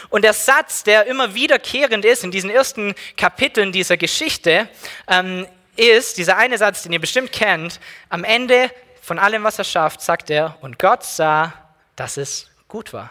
Und 0.09 0.23
der 0.23 0.33
Satz, 0.33 0.83
der 0.85 1.07
immer 1.07 1.35
wiederkehrend 1.35 2.05
ist 2.05 2.25
in 2.25 2.31
diesen 2.31 2.49
ersten 2.49 2.95
Kapiteln 3.17 3.71
dieser 3.73 3.97
Geschichte, 3.97 4.69
ähm, 5.09 5.47
ist 5.77 6.19
dieser 6.19 6.37
eine 6.37 6.59
Satz, 6.59 6.83
den 6.83 6.93
ihr 6.93 7.01
bestimmt 7.01 7.33
kennt. 7.33 7.81
Am 8.09 8.25
Ende 8.25 8.71
von 9.03 9.19
allem, 9.19 9.45
was 9.45 9.59
er 9.59 9.65
schafft, 9.65 10.01
sagt 10.01 10.31
er, 10.31 10.57
und 10.61 10.79
Gott 10.79 11.05
sah, 11.05 11.53
dass 11.97 12.17
es 12.17 12.51
gut 12.69 12.93
war. 12.93 13.11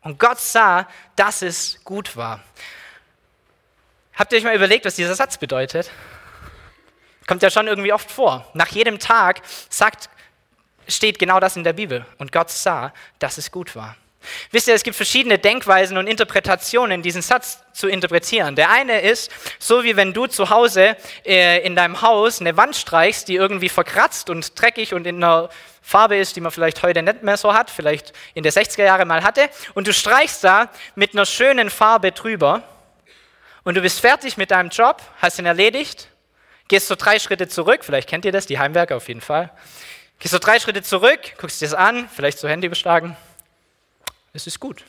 Und 0.00 0.18
Gott 0.18 0.40
sah, 0.40 0.88
dass 1.16 1.42
es 1.42 1.82
gut 1.84 2.16
war. 2.16 2.40
Habt 4.14 4.32
ihr 4.32 4.38
euch 4.38 4.44
mal 4.44 4.54
überlegt, 4.54 4.84
was 4.84 4.94
dieser 4.94 5.14
Satz 5.14 5.36
bedeutet? 5.36 5.90
Kommt 7.26 7.42
ja 7.42 7.50
schon 7.50 7.66
irgendwie 7.66 7.92
oft 7.92 8.10
vor. 8.10 8.48
Nach 8.54 8.68
jedem 8.68 8.98
Tag 8.98 9.42
sagt, 9.68 10.08
steht 10.88 11.18
genau 11.18 11.40
das 11.40 11.56
in 11.56 11.64
der 11.64 11.72
Bibel. 11.72 12.06
Und 12.18 12.32
Gott 12.32 12.50
sah, 12.50 12.92
dass 13.18 13.36
es 13.36 13.50
gut 13.50 13.74
war. 13.74 13.96
Wisst 14.50 14.68
ihr, 14.68 14.74
es 14.74 14.82
gibt 14.82 14.96
verschiedene 14.96 15.38
Denkweisen 15.38 15.96
und 15.98 16.06
Interpretationen, 16.06 17.02
diesen 17.02 17.22
Satz 17.22 17.60
zu 17.72 17.88
interpretieren. 17.88 18.56
Der 18.56 18.70
eine 18.70 19.00
ist, 19.00 19.30
so 19.58 19.84
wie 19.84 19.96
wenn 19.96 20.12
du 20.12 20.26
zu 20.26 20.50
Hause 20.50 20.96
äh, 21.24 21.64
in 21.64 21.76
deinem 21.76 22.02
Haus 22.02 22.40
eine 22.40 22.56
Wand 22.56 22.74
streichst, 22.76 23.28
die 23.28 23.36
irgendwie 23.36 23.68
verkratzt 23.68 24.30
und 24.30 24.60
dreckig 24.60 24.94
und 24.94 25.06
in 25.06 25.22
einer 25.22 25.48
Farbe 25.82 26.16
ist, 26.16 26.34
die 26.34 26.40
man 26.40 26.50
vielleicht 26.50 26.82
heute 26.82 27.02
nicht 27.02 27.22
mehr 27.22 27.36
so 27.36 27.54
hat, 27.54 27.70
vielleicht 27.70 28.12
in 28.34 28.42
der 28.42 28.52
60er 28.52 28.84
Jahre 28.84 29.04
mal 29.04 29.22
hatte, 29.22 29.48
und 29.74 29.86
du 29.86 29.92
streichst 29.92 30.42
da 30.42 30.70
mit 30.96 31.14
einer 31.14 31.26
schönen 31.26 31.70
Farbe 31.70 32.10
drüber 32.10 32.62
und 33.62 33.76
du 33.76 33.80
bist 33.80 34.00
fertig 34.00 34.36
mit 34.36 34.50
deinem 34.50 34.70
Job, 34.70 35.00
hast 35.20 35.38
ihn 35.38 35.46
erledigt, 35.46 36.08
Gehst 36.68 36.88
so 36.88 36.96
drei 36.96 37.20
Schritte 37.20 37.46
zurück, 37.46 37.84
vielleicht 37.84 38.08
kennt 38.08 38.24
ihr 38.24 38.32
das, 38.32 38.46
die 38.46 38.58
Heimwerker 38.58 38.96
auf 38.96 39.06
jeden 39.06 39.20
Fall. 39.20 39.52
Gehst 40.18 40.32
so 40.32 40.40
drei 40.40 40.58
Schritte 40.58 40.82
zurück, 40.82 41.20
guckst 41.38 41.60
dir 41.60 41.66
das 41.66 41.74
an, 41.74 42.08
vielleicht 42.08 42.38
so 42.38 42.48
Handy 42.48 42.68
beschlagen. 42.68 43.16
Es 44.36 44.46
ist 44.46 44.60
gut. 44.60 44.84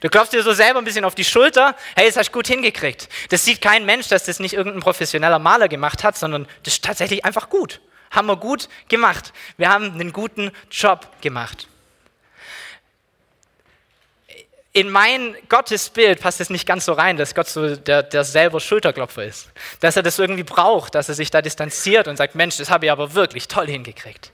Du 0.00 0.08
klopfst 0.08 0.32
dir 0.32 0.42
so 0.42 0.52
selber 0.52 0.80
ein 0.80 0.84
bisschen 0.84 1.04
auf 1.04 1.14
die 1.14 1.24
Schulter, 1.24 1.76
hey, 1.94 2.06
das 2.08 2.16
hast 2.16 2.30
du 2.30 2.32
gut 2.32 2.48
hingekriegt. 2.48 3.08
Das 3.28 3.44
sieht 3.44 3.60
kein 3.60 3.84
Mensch, 3.86 4.08
dass 4.08 4.24
das 4.24 4.40
nicht 4.40 4.54
irgendein 4.54 4.80
professioneller 4.80 5.38
Maler 5.38 5.68
gemacht 5.68 6.02
hat, 6.02 6.18
sondern 6.18 6.48
das 6.64 6.74
ist 6.74 6.84
tatsächlich 6.84 7.24
einfach 7.24 7.50
gut. 7.50 7.80
Haben 8.10 8.26
wir 8.26 8.36
gut 8.36 8.68
gemacht. 8.88 9.32
Wir 9.56 9.68
haben 9.68 9.92
einen 9.92 10.12
guten 10.12 10.50
Job 10.70 11.06
gemacht. 11.20 11.68
In 14.72 14.90
mein 14.90 15.36
Gottesbild 15.48 16.20
passt 16.20 16.40
es 16.40 16.48
nicht 16.48 16.66
ganz 16.66 16.86
so 16.86 16.94
rein, 16.94 17.18
dass 17.18 17.34
Gott 17.34 17.48
so 17.48 17.76
der, 17.76 18.02
der 18.02 18.24
selber 18.24 18.58
Schulterklopfer 18.58 19.24
ist. 19.24 19.50
Dass 19.80 19.96
er 19.96 20.02
das 20.02 20.18
irgendwie 20.18 20.44
braucht, 20.44 20.94
dass 20.94 21.10
er 21.10 21.14
sich 21.14 21.30
da 21.30 21.42
distanziert 21.42 22.08
und 22.08 22.16
sagt, 22.16 22.34
Mensch, 22.34 22.56
das 22.56 22.70
habe 22.70 22.86
ich 22.86 22.90
aber 22.90 23.14
wirklich 23.14 23.48
toll 23.48 23.66
hingekriegt. 23.66 24.32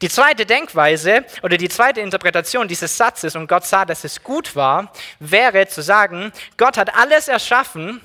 Die 0.00 0.08
zweite 0.08 0.46
Denkweise 0.46 1.24
oder 1.42 1.56
die 1.56 1.68
zweite 1.68 2.00
Interpretation 2.00 2.68
dieses 2.68 2.96
Satzes, 2.96 3.34
und 3.34 3.48
Gott 3.48 3.64
sah, 3.64 3.84
dass 3.84 4.04
es 4.04 4.22
gut 4.22 4.54
war, 4.54 4.92
wäre 5.18 5.66
zu 5.66 5.82
sagen, 5.82 6.32
Gott 6.56 6.76
hat 6.76 6.94
alles 6.94 7.28
erschaffen 7.28 8.00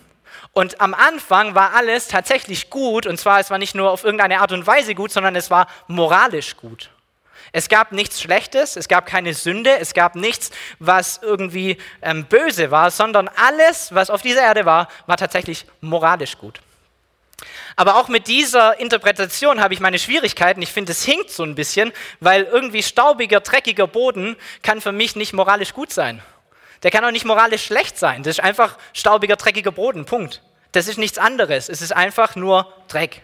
und 0.53 0.81
am 0.81 0.93
Anfang 0.93 1.55
war 1.55 1.73
alles 1.73 2.07
tatsächlich 2.07 2.69
gut, 2.69 3.05
und 3.05 3.19
zwar 3.19 3.39
es 3.39 3.49
war 3.49 3.57
nicht 3.57 3.75
nur 3.75 3.91
auf 3.91 4.03
irgendeine 4.03 4.39
Art 4.39 4.51
und 4.51 4.65
Weise 4.65 4.95
gut, 4.95 5.11
sondern 5.11 5.35
es 5.35 5.49
war 5.49 5.67
moralisch 5.87 6.57
gut. 6.57 6.89
Es 7.51 7.69
gab 7.69 7.91
nichts 7.91 8.21
Schlechtes, 8.21 8.75
es 8.75 8.87
gab 8.87 9.05
keine 9.05 9.33
Sünde, 9.35 9.77
es 9.79 9.93
gab 9.93 10.15
nichts, 10.15 10.49
was 10.79 11.19
irgendwie 11.21 11.77
ähm, 12.01 12.25
böse 12.25 12.71
war, 12.71 12.89
sondern 12.89 13.27
alles, 13.27 13.93
was 13.93 14.09
auf 14.09 14.23
dieser 14.23 14.41
Erde 14.41 14.65
war, 14.65 14.87
war 15.05 15.17
tatsächlich 15.17 15.65
moralisch 15.79 16.37
gut. 16.37 16.61
Aber 17.75 17.97
auch 17.97 18.07
mit 18.07 18.27
dieser 18.27 18.79
Interpretation 18.79 19.61
habe 19.61 19.73
ich 19.73 19.79
meine 19.79 19.99
Schwierigkeiten. 19.99 20.61
Ich 20.61 20.71
finde, 20.71 20.91
es 20.91 21.03
hinkt 21.03 21.31
so 21.31 21.43
ein 21.43 21.55
bisschen, 21.55 21.91
weil 22.19 22.43
irgendwie 22.43 22.83
staubiger, 22.83 23.39
dreckiger 23.39 23.87
Boden 23.87 24.35
kann 24.61 24.81
für 24.81 24.91
mich 24.91 25.15
nicht 25.15 25.33
moralisch 25.33 25.73
gut 25.73 25.91
sein. 25.91 26.21
Der 26.83 26.91
kann 26.91 27.03
auch 27.05 27.11
nicht 27.11 27.25
moralisch 27.25 27.65
schlecht 27.65 27.97
sein. 27.97 28.23
Das 28.23 28.37
ist 28.37 28.43
einfach 28.43 28.77
staubiger, 28.93 29.35
dreckiger 29.37 29.71
Boden. 29.71 30.05
Punkt. 30.05 30.41
Das 30.73 30.87
ist 30.87 30.97
nichts 30.97 31.17
anderes. 31.17 31.69
Es 31.69 31.81
ist 31.81 31.93
einfach 31.93 32.35
nur 32.35 32.71
Dreck. 32.87 33.21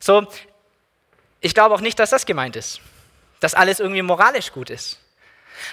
So, 0.00 0.26
ich 1.40 1.54
glaube 1.54 1.74
auch 1.74 1.80
nicht, 1.80 1.98
dass 1.98 2.10
das 2.10 2.26
gemeint 2.26 2.56
ist. 2.56 2.80
Dass 3.40 3.54
alles 3.54 3.80
irgendwie 3.80 4.02
moralisch 4.02 4.52
gut 4.52 4.70
ist. 4.70 5.00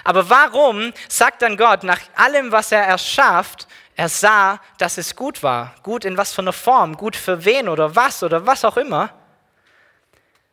Aber 0.02 0.30
warum 0.30 0.92
sagt 1.08 1.42
dann 1.42 1.56
Gott 1.56 1.82
nach 1.82 2.00
allem, 2.16 2.52
was 2.52 2.72
er 2.72 2.82
erschafft, 2.82 3.66
er 3.96 4.08
sah, 4.08 4.60
dass 4.78 4.98
es 4.98 5.14
gut 5.14 5.42
war. 5.42 5.74
Gut 5.82 6.04
in 6.04 6.16
was 6.16 6.32
für 6.32 6.42
einer 6.42 6.52
Form, 6.52 6.96
gut 6.96 7.16
für 7.16 7.44
wen 7.44 7.68
oder 7.68 7.94
was 7.94 8.22
oder 8.22 8.46
was 8.46 8.64
auch 8.64 8.76
immer. 8.76 9.10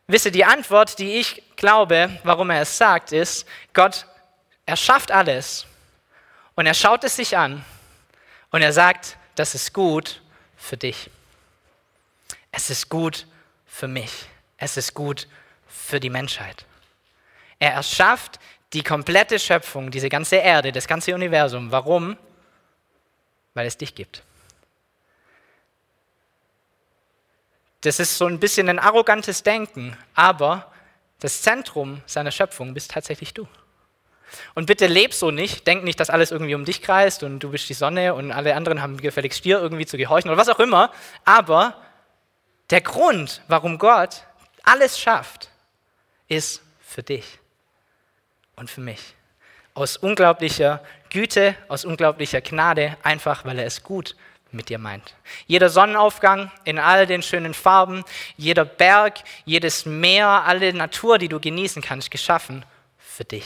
Wisse, 0.06 0.30
die 0.30 0.44
Antwort, 0.44 0.98
die 0.98 1.18
ich 1.18 1.42
glaube, 1.56 2.10
warum 2.22 2.50
er 2.50 2.62
es 2.62 2.76
sagt, 2.76 3.12
ist, 3.12 3.46
Gott 3.72 4.06
erschafft 4.66 5.10
alles 5.10 5.66
und 6.54 6.66
er 6.66 6.74
schaut 6.74 7.04
es 7.04 7.16
sich 7.16 7.36
an 7.36 7.64
und 8.50 8.62
er 8.62 8.72
sagt, 8.72 9.16
das 9.34 9.54
ist 9.54 9.72
gut 9.72 10.20
für 10.56 10.76
dich. 10.76 11.10
Es 12.50 12.68
ist 12.70 12.88
gut 12.88 13.26
für 13.66 13.88
mich. 13.88 14.26
Es 14.58 14.76
ist 14.76 14.94
gut 14.94 15.26
für 15.66 15.98
die 15.98 16.10
Menschheit. 16.10 16.66
Er 17.58 17.72
erschafft 17.72 18.38
die 18.72 18.82
komplette 18.82 19.38
Schöpfung, 19.38 19.90
diese 19.90 20.08
ganze 20.08 20.36
Erde, 20.36 20.72
das 20.72 20.86
ganze 20.86 21.14
Universum. 21.14 21.70
Warum? 21.72 22.16
Weil 23.54 23.66
es 23.66 23.76
dich 23.76 23.94
gibt. 23.94 24.22
Das 27.82 27.98
ist 27.98 28.16
so 28.16 28.26
ein 28.26 28.38
bisschen 28.38 28.68
ein 28.68 28.78
arrogantes 28.78 29.42
Denken, 29.42 29.96
aber 30.14 30.72
das 31.18 31.42
Zentrum 31.42 32.00
seiner 32.06 32.30
Schöpfung 32.30 32.74
bist 32.74 32.92
tatsächlich 32.92 33.34
du. 33.34 33.48
Und 34.54 34.66
bitte 34.66 34.86
leb 34.86 35.12
so 35.12 35.30
nicht, 35.30 35.66
denk 35.66 35.84
nicht, 35.84 36.00
dass 36.00 36.10
alles 36.10 36.30
irgendwie 36.30 36.54
um 36.54 36.64
dich 36.64 36.80
kreist 36.80 37.22
und 37.22 37.40
du 37.40 37.50
bist 37.50 37.68
die 37.68 37.74
Sonne 37.74 38.14
und 38.14 38.32
alle 38.32 38.54
anderen 38.54 38.80
haben 38.80 38.96
gefälligst 38.96 39.44
dir 39.44 39.60
irgendwie 39.60 39.86
zu 39.86 39.96
gehorchen 39.96 40.30
oder 40.30 40.38
was 40.38 40.48
auch 40.48 40.60
immer. 40.60 40.92
Aber 41.24 41.76
der 42.70 42.80
Grund, 42.80 43.42
warum 43.48 43.78
Gott 43.78 44.24
alles 44.62 44.98
schafft, 44.98 45.50
ist 46.28 46.62
für 46.80 47.02
dich 47.02 47.38
und 48.56 48.70
für 48.70 48.80
mich 48.80 49.14
aus 49.74 49.96
unglaublicher 49.96 50.82
Güte, 51.12 51.54
aus 51.68 51.84
unglaublicher 51.84 52.40
Gnade, 52.40 52.96
einfach 53.02 53.44
weil 53.44 53.58
er 53.58 53.66
es 53.66 53.82
gut 53.82 54.16
mit 54.50 54.70
dir 54.70 54.78
meint. 54.78 55.14
Jeder 55.46 55.68
Sonnenaufgang 55.68 56.50
in 56.64 56.78
all 56.78 57.06
den 57.06 57.22
schönen 57.22 57.52
Farben, 57.52 58.02
jeder 58.38 58.64
Berg, 58.64 59.18
jedes 59.44 59.84
Meer, 59.84 60.26
alle 60.26 60.72
Natur, 60.72 61.18
die 61.18 61.28
du 61.28 61.38
genießen 61.38 61.82
kannst, 61.82 62.10
geschaffen 62.10 62.64
für 62.98 63.24
dich. 63.24 63.44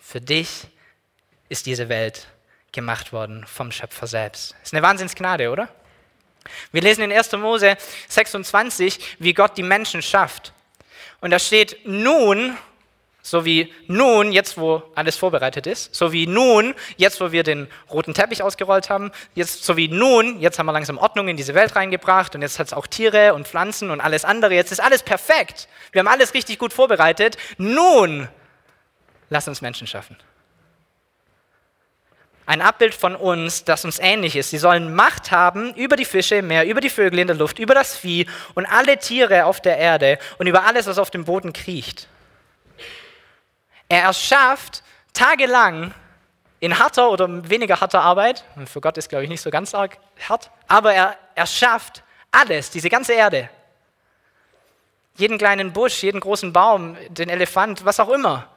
Für 0.00 0.20
dich 0.20 0.68
ist 1.48 1.66
diese 1.66 1.88
Welt 1.88 2.28
gemacht 2.70 3.12
worden 3.12 3.44
vom 3.48 3.72
Schöpfer 3.72 4.06
selbst. 4.06 4.54
Ist 4.62 4.74
eine 4.74 4.82
Wahnsinnsgnade, 4.82 5.50
oder? 5.50 5.68
Wir 6.70 6.82
lesen 6.82 7.02
in 7.02 7.12
1. 7.12 7.32
Mose 7.32 7.76
26, 8.08 9.16
wie 9.18 9.34
Gott 9.34 9.56
die 9.56 9.62
Menschen 9.64 10.02
schafft. 10.02 10.52
Und 11.20 11.32
da 11.32 11.40
steht, 11.40 11.84
nun 11.84 12.56
so 13.26 13.46
wie 13.46 13.72
nun, 13.86 14.32
jetzt 14.32 14.58
wo 14.58 14.82
alles 14.94 15.16
vorbereitet 15.16 15.66
ist, 15.66 15.94
so 15.94 16.12
wie 16.12 16.26
nun, 16.26 16.74
jetzt 16.98 17.22
wo 17.22 17.32
wir 17.32 17.42
den 17.42 17.68
roten 17.90 18.12
Teppich 18.12 18.42
ausgerollt 18.42 18.90
haben, 18.90 19.12
jetzt, 19.34 19.64
so 19.64 19.78
wie 19.78 19.88
nun, 19.88 20.40
jetzt 20.40 20.58
haben 20.58 20.66
wir 20.66 20.72
langsam 20.72 20.98
Ordnung 20.98 21.28
in 21.28 21.38
diese 21.38 21.54
Welt 21.54 21.74
reingebracht 21.74 22.34
und 22.34 22.42
jetzt 22.42 22.58
hat 22.58 22.66
es 22.66 22.74
auch 22.74 22.86
Tiere 22.86 23.32
und 23.32 23.48
Pflanzen 23.48 23.90
und 23.90 24.02
alles 24.02 24.26
andere, 24.26 24.52
jetzt 24.52 24.72
ist 24.72 24.80
alles 24.80 25.02
perfekt. 25.02 25.68
Wir 25.90 26.00
haben 26.00 26.08
alles 26.08 26.34
richtig 26.34 26.58
gut 26.58 26.74
vorbereitet. 26.74 27.38
Nun, 27.56 28.28
lass 29.30 29.48
uns 29.48 29.62
Menschen 29.62 29.86
schaffen. 29.86 30.18
Ein 32.44 32.60
Abbild 32.60 32.94
von 32.94 33.16
uns, 33.16 33.64
das 33.64 33.86
uns 33.86 33.98
ähnlich 34.00 34.36
ist. 34.36 34.50
Sie 34.50 34.58
sollen 34.58 34.94
Macht 34.94 35.30
haben 35.30 35.72
über 35.76 35.96
die 35.96 36.04
Fische 36.04 36.34
im 36.36 36.48
Meer, 36.48 36.66
über 36.66 36.82
die 36.82 36.90
Vögel 36.90 37.20
in 37.20 37.26
der 37.26 37.36
Luft, 37.36 37.58
über 37.58 37.72
das 37.72 37.96
Vieh 37.96 38.26
und 38.52 38.66
alle 38.66 38.98
Tiere 38.98 39.46
auf 39.46 39.62
der 39.62 39.78
Erde 39.78 40.18
und 40.36 40.46
über 40.46 40.66
alles, 40.66 40.86
was 40.86 40.98
auf 40.98 41.10
dem 41.10 41.24
Boden 41.24 41.54
kriecht. 41.54 42.06
Er 43.94 44.02
erschafft 44.02 44.82
tagelang 45.12 45.94
in 46.58 46.76
harter 46.80 47.10
oder 47.10 47.48
weniger 47.48 47.80
harter 47.80 48.00
Arbeit, 48.00 48.44
für 48.66 48.80
Gott 48.80 48.98
ist, 48.98 49.08
glaube 49.08 49.22
ich, 49.22 49.30
nicht 49.30 49.40
so 49.40 49.50
ganz 49.50 49.72
arg 49.72 49.98
hart, 50.28 50.50
aber 50.66 50.92
er 50.92 51.16
erschafft 51.36 52.02
alles, 52.32 52.70
diese 52.70 52.90
ganze 52.90 53.12
Erde. 53.12 53.48
Jeden 55.16 55.38
kleinen 55.38 55.72
Busch, 55.72 56.02
jeden 56.02 56.18
großen 56.18 56.52
Baum, 56.52 56.96
den 57.08 57.28
Elefant, 57.28 57.84
was 57.84 58.00
auch 58.00 58.08
immer. 58.08 58.48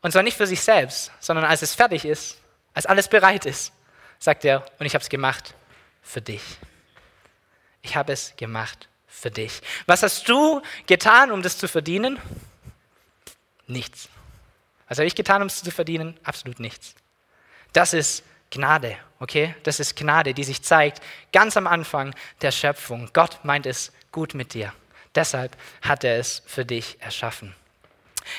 Und 0.00 0.12
zwar 0.12 0.22
nicht 0.22 0.38
für 0.38 0.46
sich 0.46 0.62
selbst, 0.62 1.12
sondern 1.20 1.44
als 1.44 1.60
es 1.60 1.74
fertig 1.74 2.06
ist, 2.06 2.38
als 2.72 2.86
alles 2.86 3.08
bereit 3.08 3.44
ist, 3.44 3.74
sagt 4.18 4.46
er, 4.46 4.64
und 4.78 4.86
ich 4.86 4.94
habe 4.94 5.02
es 5.02 5.10
gemacht 5.10 5.54
für 6.00 6.22
dich. 6.22 6.42
Ich 7.82 7.94
habe 7.94 8.14
es 8.14 8.34
gemacht 8.36 8.88
für 9.06 9.30
dich. 9.30 9.60
Was 9.84 10.02
hast 10.02 10.26
du 10.30 10.62
getan, 10.86 11.30
um 11.30 11.42
das 11.42 11.58
zu 11.58 11.68
verdienen? 11.68 12.18
Nichts. 13.70 14.08
Was 14.88 14.98
habe 14.98 15.06
ich 15.06 15.14
getan, 15.14 15.42
um 15.42 15.46
es 15.46 15.62
zu 15.62 15.70
verdienen? 15.70 16.18
Absolut 16.24 16.58
nichts. 16.58 16.96
Das 17.72 17.94
ist 17.94 18.24
Gnade, 18.50 18.96
okay? 19.20 19.54
Das 19.62 19.78
ist 19.78 19.94
Gnade, 19.94 20.34
die 20.34 20.42
sich 20.42 20.62
zeigt 20.62 21.00
ganz 21.32 21.56
am 21.56 21.68
Anfang 21.68 22.12
der 22.42 22.50
Schöpfung. 22.50 23.08
Gott 23.12 23.38
meint 23.44 23.66
es 23.66 23.92
gut 24.10 24.34
mit 24.34 24.54
dir. 24.54 24.72
Deshalb 25.14 25.56
hat 25.82 26.02
er 26.02 26.18
es 26.18 26.42
für 26.46 26.64
dich 26.64 26.96
erschaffen. 27.00 27.54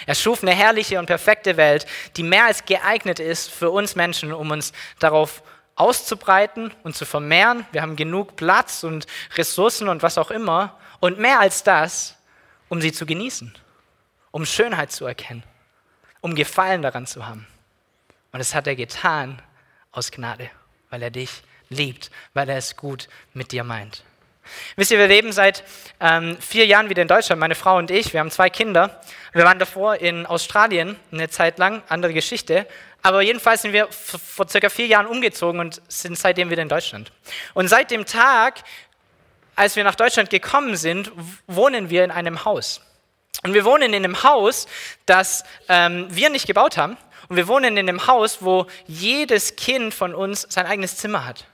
Er 0.05 0.15
schuf 0.15 0.43
eine 0.43 0.53
herrliche 0.53 0.99
und 0.99 1.05
perfekte 1.05 1.55
Welt, 1.55 1.85
die 2.17 2.23
mehr 2.23 2.45
als 2.45 2.65
geeignet 2.65 3.21
ist 3.21 3.49
für 3.49 3.69
uns 3.69 3.95
Menschen, 3.95 4.33
um 4.33 4.51
uns 4.51 4.73
darauf 4.99 5.43
auszubreiten 5.75 6.73
und 6.83 6.97
zu 6.97 7.05
vermehren. 7.05 7.65
Wir 7.71 7.81
haben 7.81 7.95
genug 7.95 8.35
Platz 8.35 8.83
und 8.83 9.07
Ressourcen 9.35 9.87
und 9.87 10.03
was 10.03 10.17
auch 10.17 10.29
immer. 10.29 10.77
Und 10.99 11.19
mehr 11.19 11.39
als 11.39 11.63
das, 11.63 12.17
um 12.67 12.81
sie 12.81 12.91
zu 12.91 13.05
genießen 13.05 13.55
um 14.31 14.45
Schönheit 14.45 14.91
zu 14.91 15.05
erkennen, 15.05 15.43
um 16.21 16.35
Gefallen 16.35 16.81
daran 16.81 17.05
zu 17.05 17.27
haben. 17.27 17.47
Und 18.31 18.39
das 18.39 18.55
hat 18.55 18.67
er 18.67 18.75
getan 18.75 19.41
aus 19.91 20.11
Gnade, 20.11 20.49
weil 20.89 21.03
er 21.03 21.11
dich 21.11 21.43
liebt, 21.69 22.11
weil 22.33 22.49
er 22.49 22.57
es 22.57 22.77
gut 22.77 23.07
mit 23.33 23.51
dir 23.51 23.63
meint. 23.63 24.03
Wisst 24.75 24.91
ihr, 24.91 24.97
wir 24.97 25.07
leben 25.07 25.31
seit 25.31 25.63
ähm, 25.99 26.37
vier 26.39 26.65
Jahren 26.65 26.89
wieder 26.89 27.01
in 27.01 27.07
Deutschland, 27.07 27.39
meine 27.39 27.55
Frau 27.55 27.77
und 27.77 27.91
ich. 27.91 28.11
Wir 28.11 28.19
haben 28.19 28.31
zwei 28.31 28.49
Kinder. 28.49 29.01
Wir 29.33 29.45
waren 29.45 29.59
davor 29.59 29.95
in 29.95 30.25
Australien 30.25 30.97
eine 31.11 31.29
Zeit 31.29 31.59
lang, 31.59 31.83
andere 31.87 32.13
Geschichte. 32.13 32.67
Aber 33.01 33.21
jedenfalls 33.21 33.61
sind 33.61 33.73
wir 33.73 33.87
vor 33.89 34.47
circa 34.47 34.69
vier 34.69 34.87
Jahren 34.87 35.07
umgezogen 35.07 35.59
und 35.59 35.81
sind 35.87 36.17
seitdem 36.17 36.49
wieder 36.49 36.61
in 36.61 36.69
Deutschland. 36.69 37.11
Und 37.53 37.67
seit 37.67 37.91
dem 37.91 38.05
Tag, 38.05 38.63
als 39.55 39.75
wir 39.75 39.83
nach 39.83 39.95
Deutschland 39.95 40.29
gekommen 40.29 40.75
sind, 40.75 41.11
wohnen 41.47 41.89
wir 41.89 42.03
in 42.03 42.11
einem 42.11 42.45
Haus. 42.45 42.81
Und 43.43 43.53
wir 43.53 43.65
wohnen 43.65 43.93
in 43.93 44.05
einem 44.05 44.23
Haus, 44.23 44.67
das 45.05 45.43
ähm, 45.67 46.07
wir 46.09 46.29
nicht 46.29 46.47
gebaut 46.47 46.77
haben. 46.77 46.97
Und 47.29 47.37
wir 47.37 47.47
wohnen 47.47 47.77
in 47.77 47.89
einem 47.89 48.07
Haus, 48.07 48.39
wo 48.41 48.67
jedes 48.87 49.55
Kind 49.55 49.93
von 49.93 50.13
uns 50.13 50.45
sein 50.49 50.65
eigenes 50.65 50.97
Zimmer 50.97 51.25
hat. 51.25 51.45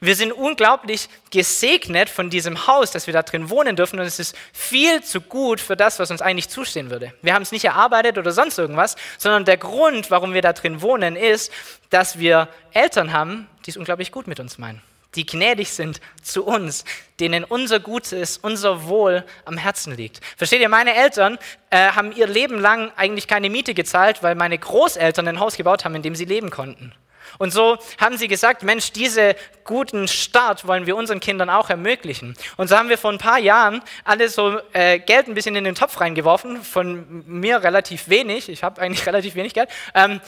Wir 0.00 0.16
sind 0.16 0.32
unglaublich 0.32 1.08
gesegnet 1.30 2.08
von 2.08 2.30
diesem 2.30 2.66
Haus, 2.66 2.90
dass 2.90 3.06
wir 3.06 3.14
da 3.14 3.22
drin 3.22 3.50
wohnen 3.50 3.76
dürfen 3.76 3.98
und 3.98 4.06
es 4.06 4.18
ist 4.18 4.36
viel 4.52 5.02
zu 5.02 5.20
gut 5.20 5.60
für 5.60 5.76
das, 5.76 5.98
was 5.98 6.10
uns 6.10 6.22
eigentlich 6.22 6.48
zustehen 6.48 6.90
würde. 6.90 7.12
Wir 7.22 7.34
haben 7.34 7.42
es 7.42 7.52
nicht 7.52 7.64
erarbeitet 7.64 8.18
oder 8.18 8.32
sonst 8.32 8.58
irgendwas, 8.58 8.96
sondern 9.18 9.44
der 9.44 9.56
Grund, 9.56 10.10
warum 10.10 10.34
wir 10.34 10.42
da 10.42 10.52
drin 10.52 10.82
wohnen, 10.82 11.16
ist, 11.16 11.52
dass 11.90 12.18
wir 12.18 12.48
Eltern 12.72 13.12
haben, 13.12 13.48
die 13.66 13.70
es 13.70 13.76
unglaublich 13.76 14.12
gut 14.12 14.26
mit 14.26 14.40
uns 14.40 14.58
meinen, 14.58 14.82
die 15.14 15.26
gnädig 15.26 15.70
sind 15.70 16.00
zu 16.22 16.44
uns, 16.44 16.84
denen 17.20 17.44
unser 17.44 17.80
Gutes, 17.80 18.38
unser 18.38 18.86
Wohl 18.86 19.24
am 19.44 19.56
Herzen 19.56 19.94
liegt. 19.96 20.20
Versteht 20.36 20.60
ihr, 20.60 20.68
meine 20.68 20.94
Eltern 20.94 21.38
äh, 21.70 21.92
haben 21.92 22.12
ihr 22.12 22.26
Leben 22.26 22.58
lang 22.58 22.92
eigentlich 22.96 23.28
keine 23.28 23.50
Miete 23.50 23.74
gezahlt, 23.74 24.22
weil 24.22 24.34
meine 24.34 24.58
Großeltern 24.58 25.28
ein 25.28 25.40
Haus 25.40 25.56
gebaut 25.56 25.84
haben, 25.84 25.94
in 25.94 26.02
dem 26.02 26.14
sie 26.14 26.24
leben 26.24 26.50
konnten. 26.50 26.92
Und 27.38 27.52
so 27.52 27.78
haben 27.98 28.16
sie 28.16 28.28
gesagt, 28.28 28.62
Mensch, 28.62 28.92
diese 28.92 29.34
guten 29.64 30.08
Start 30.08 30.66
wollen 30.66 30.86
wir 30.86 30.96
unseren 30.96 31.20
Kindern 31.20 31.50
auch 31.50 31.70
ermöglichen. 31.70 32.36
Und 32.56 32.68
so 32.68 32.76
haben 32.76 32.88
wir 32.88 32.98
vor 32.98 33.10
ein 33.10 33.18
paar 33.18 33.38
Jahren 33.38 33.82
alle 34.04 34.28
so 34.28 34.58
äh, 34.72 34.98
Geld 34.98 35.26
ein 35.28 35.34
bisschen 35.34 35.56
in 35.56 35.64
den 35.64 35.74
Topf 35.74 36.00
reingeworfen, 36.00 36.62
von 36.62 37.24
mir 37.26 37.62
relativ 37.62 38.08
wenig, 38.08 38.48
ich 38.48 38.62
habe 38.62 38.80
eigentlich 38.80 39.06
relativ 39.06 39.34
wenig 39.34 39.54
Geld, 39.54 39.68
ähm, 39.94 40.20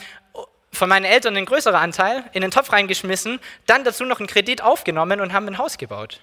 von 0.77 0.89
meinen 0.89 1.05
Eltern 1.05 1.35
ein 1.35 1.45
größerer 1.45 1.79
Anteil, 1.79 2.23
in 2.33 2.41
den 2.41 2.51
Topf 2.51 2.71
reingeschmissen, 2.71 3.39
dann 3.65 3.83
dazu 3.83 4.05
noch 4.05 4.19
einen 4.19 4.27
Kredit 4.27 4.61
aufgenommen 4.61 5.19
und 5.19 5.33
haben 5.33 5.47
ein 5.47 5.57
Haus 5.57 5.77
gebaut. 5.77 6.21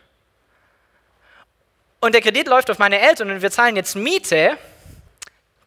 Und 2.01 2.15
der 2.15 2.21
Kredit 2.21 2.49
läuft 2.49 2.71
auf 2.71 2.79
meine 2.79 3.01
Eltern 3.01 3.31
und 3.31 3.43
wir 3.43 3.51
zahlen 3.51 3.77
jetzt 3.77 3.97
Miete, 3.97 4.59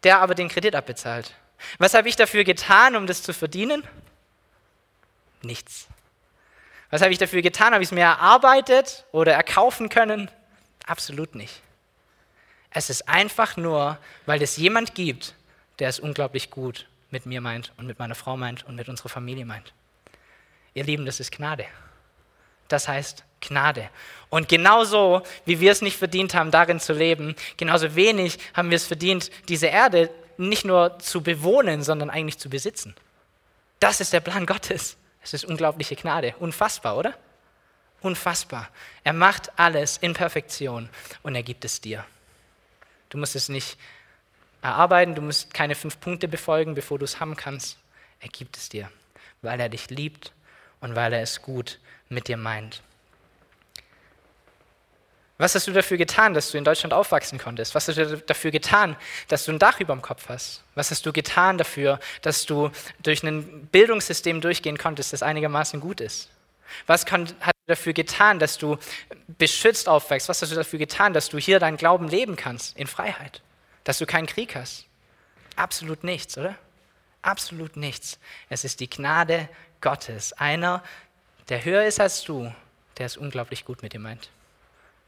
der 0.03 0.19
aber 0.19 0.35
den 0.35 0.49
Kredit 0.49 0.75
abbezahlt. 0.75 1.33
Was 1.79 1.93
habe 1.93 2.07
ich 2.07 2.15
dafür 2.15 2.43
getan, 2.43 2.95
um 2.95 3.07
das 3.07 3.23
zu 3.23 3.33
verdienen? 3.33 3.83
Nichts. 5.41 5.87
Was 6.89 7.01
habe 7.01 7.11
ich 7.11 7.17
dafür 7.17 7.41
getan? 7.41 7.73
Habe 7.73 7.83
ich 7.83 7.89
es 7.89 7.93
mir 7.93 8.03
erarbeitet 8.03 9.05
oder 9.11 9.33
erkaufen 9.33 9.89
können? 9.89 10.29
Absolut 10.85 11.35
nicht. 11.35 11.61
Es 12.69 12.89
ist 12.89 13.09
einfach 13.09 13.57
nur, 13.57 13.97
weil 14.25 14.41
es 14.41 14.57
jemand 14.57 14.93
gibt, 14.93 15.33
der 15.79 15.89
es 15.89 15.99
unglaublich 15.99 16.51
gut 16.51 16.87
mit 17.11 17.25
mir 17.25 17.41
meint 17.41 17.73
und 17.77 17.87
mit 17.87 17.99
meiner 17.99 18.15
Frau 18.15 18.37
meint 18.37 18.65
und 18.65 18.75
mit 18.75 18.89
unserer 18.89 19.09
Familie 19.09 19.45
meint. 19.45 19.73
Ihr 20.73 20.83
Lieben, 20.83 21.05
das 21.05 21.19
ist 21.19 21.31
Gnade. 21.31 21.65
Das 22.67 22.87
heißt 22.87 23.23
Gnade. 23.39 23.89
Und 24.29 24.49
genauso, 24.49 25.23
wie 25.45 25.59
wir 25.59 25.71
es 25.71 25.81
nicht 25.81 25.97
verdient 25.97 26.33
haben, 26.33 26.51
darin 26.51 26.79
zu 26.79 26.93
leben, 26.93 27.35
genauso 27.55 27.95
wenig 27.95 28.37
haben 28.53 28.69
wir 28.69 28.75
es 28.75 28.87
verdient, 28.87 29.31
diese 29.47 29.67
Erde 29.67 30.09
nicht 30.37 30.65
nur 30.65 30.99
zu 30.99 31.21
bewohnen, 31.21 31.81
sondern 31.81 32.09
eigentlich 32.09 32.37
zu 32.37 32.49
besitzen. 32.49 32.95
Das 33.79 34.01
ist 34.01 34.13
der 34.13 34.19
Plan 34.19 34.45
Gottes. 34.45 34.97
Es 35.21 35.33
ist 35.33 35.45
unglaubliche 35.45 35.95
Gnade. 35.95 36.35
Unfassbar, 36.39 36.97
oder? 36.97 37.13
Unfassbar. 38.01 38.69
Er 39.03 39.13
macht 39.13 39.57
alles 39.57 39.97
in 39.97 40.13
Perfektion 40.13 40.89
und 41.23 41.35
er 41.35 41.43
gibt 41.43 41.65
es 41.65 41.81
dir. 41.81 42.05
Du 43.09 43.17
musst 43.17 43.35
es 43.35 43.49
nicht 43.49 43.77
erarbeiten, 44.67 45.15
du 45.15 45.21
musst 45.21 45.53
keine 45.53 45.75
fünf 45.75 45.99
Punkte 45.99 46.27
befolgen, 46.27 46.75
bevor 46.75 46.99
du 46.99 47.05
es 47.05 47.19
haben 47.19 47.35
kannst. 47.35 47.77
Er 48.19 48.29
gibt 48.29 48.57
es 48.57 48.69
dir, 48.69 48.89
weil 49.41 49.59
er 49.59 49.69
dich 49.69 49.89
liebt 49.89 50.33
und 50.81 50.95
weil 50.95 51.13
er 51.13 51.21
es 51.21 51.41
gut 51.41 51.79
mit 52.09 52.27
dir 52.27 52.37
meint. 52.37 52.81
Was 55.39 55.53
hast 55.53 55.67
du 55.67 55.71
dafür 55.71 55.97
getan, 55.97 56.33
dass 56.33 56.49
du 56.49 56.57
in 56.57 56.63
Deutschland 56.63 56.93
aufwachsen 56.93 57.37
konntest? 57.37 57.75
Was 57.75 57.87
hast 57.87 57.97
du 57.97 58.17
dafür 58.17 58.49
getan, 58.49 58.95
dass 59.27 59.45
du 59.45 59.51
ein 59.51 59.59
Dach 59.59 59.79
über 59.79 59.93
dem 59.93 60.01
Kopf 60.01 60.29
hast? 60.29 60.63
Was 60.73 60.89
hast 60.89 61.05
du 61.05 61.13
getan 61.13 61.59
dafür, 61.59 61.99
dass 62.23 62.47
du 62.47 62.71
durch 63.03 63.21
ein 63.23 63.67
Bildungssystem 63.67 64.41
durchgehen 64.41 64.79
konntest, 64.79 65.13
das 65.13 65.21
einigermaßen 65.21 65.79
gut 65.79 66.01
ist? 66.01 66.29
Was 66.87 67.05
hast 67.05 67.29
du 67.29 67.53
dafür 67.67 67.93
getan, 67.93 68.39
dass 68.39 68.57
du 68.57 68.77
beschützt 69.27 69.87
aufwächst? 69.87 70.27
Was 70.27 70.41
hast 70.41 70.51
du 70.51 70.55
dafür 70.55 70.79
getan, 70.79 71.13
dass 71.13 71.29
du 71.29 71.37
hier 71.37 71.59
deinen 71.59 71.77
Glauben 71.77 72.07
leben 72.07 72.35
kannst 72.35 72.75
in 72.75 72.87
Freiheit? 72.87 73.41
Dass 73.87 73.99
du 73.99 74.05
keinen 74.05 74.27
Krieg 74.27 74.53
hast? 74.53 74.85
Absolut 75.55 76.03
nichts, 76.03 76.37
oder? 76.37 76.55
Absolut 77.21 77.77
nichts. 77.77 78.19
Es 78.49 78.65
ist 78.65 78.81
die 78.81 78.89
Gnade 78.89 79.47
Gottes. 79.79 80.33
Einer, 80.33 80.83
der 81.47 81.63
höher 81.63 81.85
ist 81.85 82.01
als 82.01 82.25
du, 82.25 82.53
der 82.97 83.05
es 83.05 83.15
unglaublich 83.15 83.63
gut 83.63 83.83
mit 83.83 83.93
dir 83.93 84.01
meint. 84.01 84.29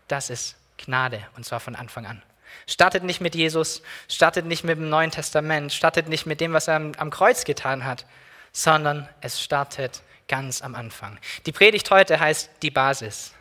Das 0.08 0.30
ist 0.30 0.56
Gnade 0.78 1.28
und 1.36 1.46
zwar 1.46 1.60
von 1.60 1.76
Anfang 1.76 2.06
an. 2.06 2.24
Startet 2.68 3.04
nicht 3.04 3.20
mit 3.20 3.36
Jesus, 3.36 3.82
startet 4.08 4.46
nicht 4.46 4.64
mit 4.64 4.78
dem 4.78 4.88
Neuen 4.88 5.12
Testament, 5.12 5.74
startet 5.74 6.08
nicht 6.08 6.26
mit 6.26 6.40
dem, 6.40 6.54
was 6.54 6.70
er 6.70 6.78
am, 6.78 6.94
am 6.96 7.10
Kreuz 7.10 7.44
getan 7.44 7.84
hat, 7.84 8.06
sondern 8.54 9.10
es 9.20 9.42
startet 9.42 10.04
ganz 10.30 10.62
am 10.62 10.74
Anfang. 10.74 11.20
Die 11.46 11.52
Predigt 11.52 11.92
heute 11.92 12.18
heißt 12.18 12.50
die 12.62 12.72
Basis. 12.72 13.34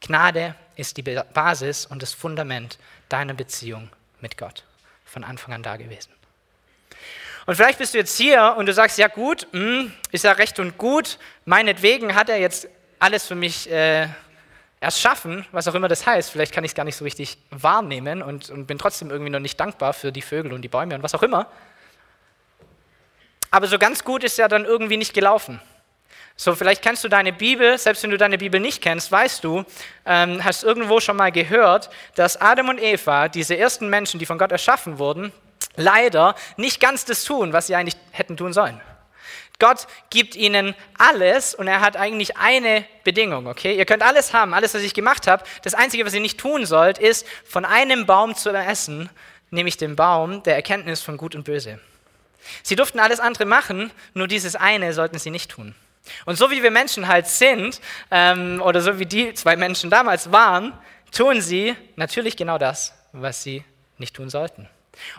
Gnade 0.00 0.54
ist 0.76 0.96
die 0.96 1.02
Basis 1.02 1.84
und 1.84 2.00
das 2.00 2.14
Fundament 2.14 2.78
deiner 3.10 3.34
Beziehung 3.34 3.90
mit 4.20 4.36
Gott. 4.36 4.64
Von 5.04 5.24
Anfang 5.24 5.54
an 5.54 5.62
da 5.62 5.76
gewesen. 5.76 6.10
Und 7.46 7.54
vielleicht 7.54 7.78
bist 7.78 7.94
du 7.94 7.98
jetzt 7.98 8.16
hier 8.16 8.56
und 8.58 8.66
du 8.66 8.72
sagst, 8.72 8.98
ja 8.98 9.06
gut, 9.06 9.46
hm, 9.52 9.92
ist 10.10 10.24
ja 10.24 10.32
recht 10.32 10.58
und 10.58 10.78
gut, 10.78 11.18
meinetwegen 11.44 12.14
hat 12.14 12.28
er 12.28 12.38
jetzt 12.38 12.68
alles 12.98 13.26
für 13.26 13.36
mich 13.36 13.70
äh, 13.70 14.08
erschaffen, 14.80 15.46
was 15.52 15.68
auch 15.68 15.74
immer 15.74 15.88
das 15.88 16.06
heißt. 16.06 16.30
Vielleicht 16.30 16.52
kann 16.52 16.64
ich 16.64 16.72
es 16.72 16.74
gar 16.74 16.84
nicht 16.84 16.96
so 16.96 17.04
richtig 17.04 17.38
wahrnehmen 17.50 18.22
und, 18.22 18.50
und 18.50 18.66
bin 18.66 18.78
trotzdem 18.78 19.10
irgendwie 19.10 19.30
noch 19.30 19.40
nicht 19.40 19.58
dankbar 19.60 19.92
für 19.92 20.10
die 20.10 20.22
Vögel 20.22 20.52
und 20.52 20.62
die 20.62 20.68
Bäume 20.68 20.96
und 20.96 21.02
was 21.02 21.14
auch 21.14 21.22
immer. 21.22 21.50
Aber 23.50 23.68
so 23.68 23.78
ganz 23.78 24.02
gut 24.02 24.24
ist 24.24 24.38
ja 24.38 24.48
dann 24.48 24.64
irgendwie 24.64 24.96
nicht 24.96 25.14
gelaufen. 25.14 25.60
So, 26.38 26.54
vielleicht 26.54 26.82
kennst 26.82 27.02
du 27.02 27.08
deine 27.08 27.32
Bibel, 27.32 27.78
selbst 27.78 28.02
wenn 28.02 28.10
du 28.10 28.18
deine 28.18 28.36
Bibel 28.36 28.60
nicht 28.60 28.82
kennst, 28.82 29.10
weißt 29.10 29.42
du, 29.42 29.64
ähm, 30.04 30.44
hast 30.44 30.64
irgendwo 30.64 31.00
schon 31.00 31.16
mal 31.16 31.32
gehört, 31.32 31.88
dass 32.14 32.38
Adam 32.38 32.68
und 32.68 32.78
Eva, 32.78 33.28
diese 33.28 33.56
ersten 33.56 33.88
Menschen, 33.88 34.20
die 34.20 34.26
von 34.26 34.36
Gott 34.36 34.52
erschaffen 34.52 34.98
wurden, 34.98 35.32
leider 35.76 36.34
nicht 36.58 36.78
ganz 36.78 37.06
das 37.06 37.24
tun, 37.24 37.54
was 37.54 37.68
sie 37.68 37.74
eigentlich 37.74 37.96
hätten 38.10 38.36
tun 38.36 38.52
sollen. 38.52 38.78
Gott 39.58 39.86
gibt 40.10 40.36
ihnen 40.36 40.74
alles 40.98 41.54
und 41.54 41.66
er 41.66 41.80
hat 41.80 41.96
eigentlich 41.96 42.36
eine 42.36 42.84
Bedingung, 43.04 43.46
okay? 43.46 43.74
Ihr 43.74 43.86
könnt 43.86 44.02
alles 44.02 44.34
haben, 44.34 44.52
alles, 44.52 44.74
was 44.74 44.82
ich 44.82 44.92
gemacht 44.92 45.26
habe. 45.26 45.42
Das 45.62 45.72
Einzige, 45.72 46.04
was 46.04 46.12
ihr 46.12 46.20
nicht 46.20 46.38
tun 46.38 46.66
sollt, 46.66 46.98
ist 46.98 47.26
von 47.46 47.64
einem 47.64 48.04
Baum 48.04 48.34
zu 48.34 48.50
essen, 48.50 49.08
nämlich 49.50 49.78
dem 49.78 49.96
Baum 49.96 50.42
der 50.42 50.56
Erkenntnis 50.56 51.00
von 51.00 51.16
Gut 51.16 51.34
und 51.34 51.44
Böse. 51.44 51.80
Sie 52.62 52.76
durften 52.76 53.00
alles 53.00 53.20
andere 53.20 53.46
machen, 53.46 53.90
nur 54.12 54.28
dieses 54.28 54.54
eine 54.54 54.92
sollten 54.92 55.18
sie 55.18 55.30
nicht 55.30 55.50
tun. 55.50 55.74
Und 56.24 56.36
so 56.36 56.50
wie 56.50 56.62
wir 56.62 56.70
Menschen 56.70 57.08
halt 57.08 57.26
sind, 57.26 57.80
ähm, 58.10 58.60
oder 58.62 58.80
so 58.80 58.98
wie 58.98 59.06
die 59.06 59.34
zwei 59.34 59.56
Menschen 59.56 59.90
damals 59.90 60.32
waren, 60.32 60.72
tun 61.12 61.40
sie 61.40 61.76
natürlich 61.96 62.36
genau 62.36 62.58
das, 62.58 62.94
was 63.12 63.42
sie 63.42 63.64
nicht 63.98 64.14
tun 64.14 64.30
sollten. 64.30 64.68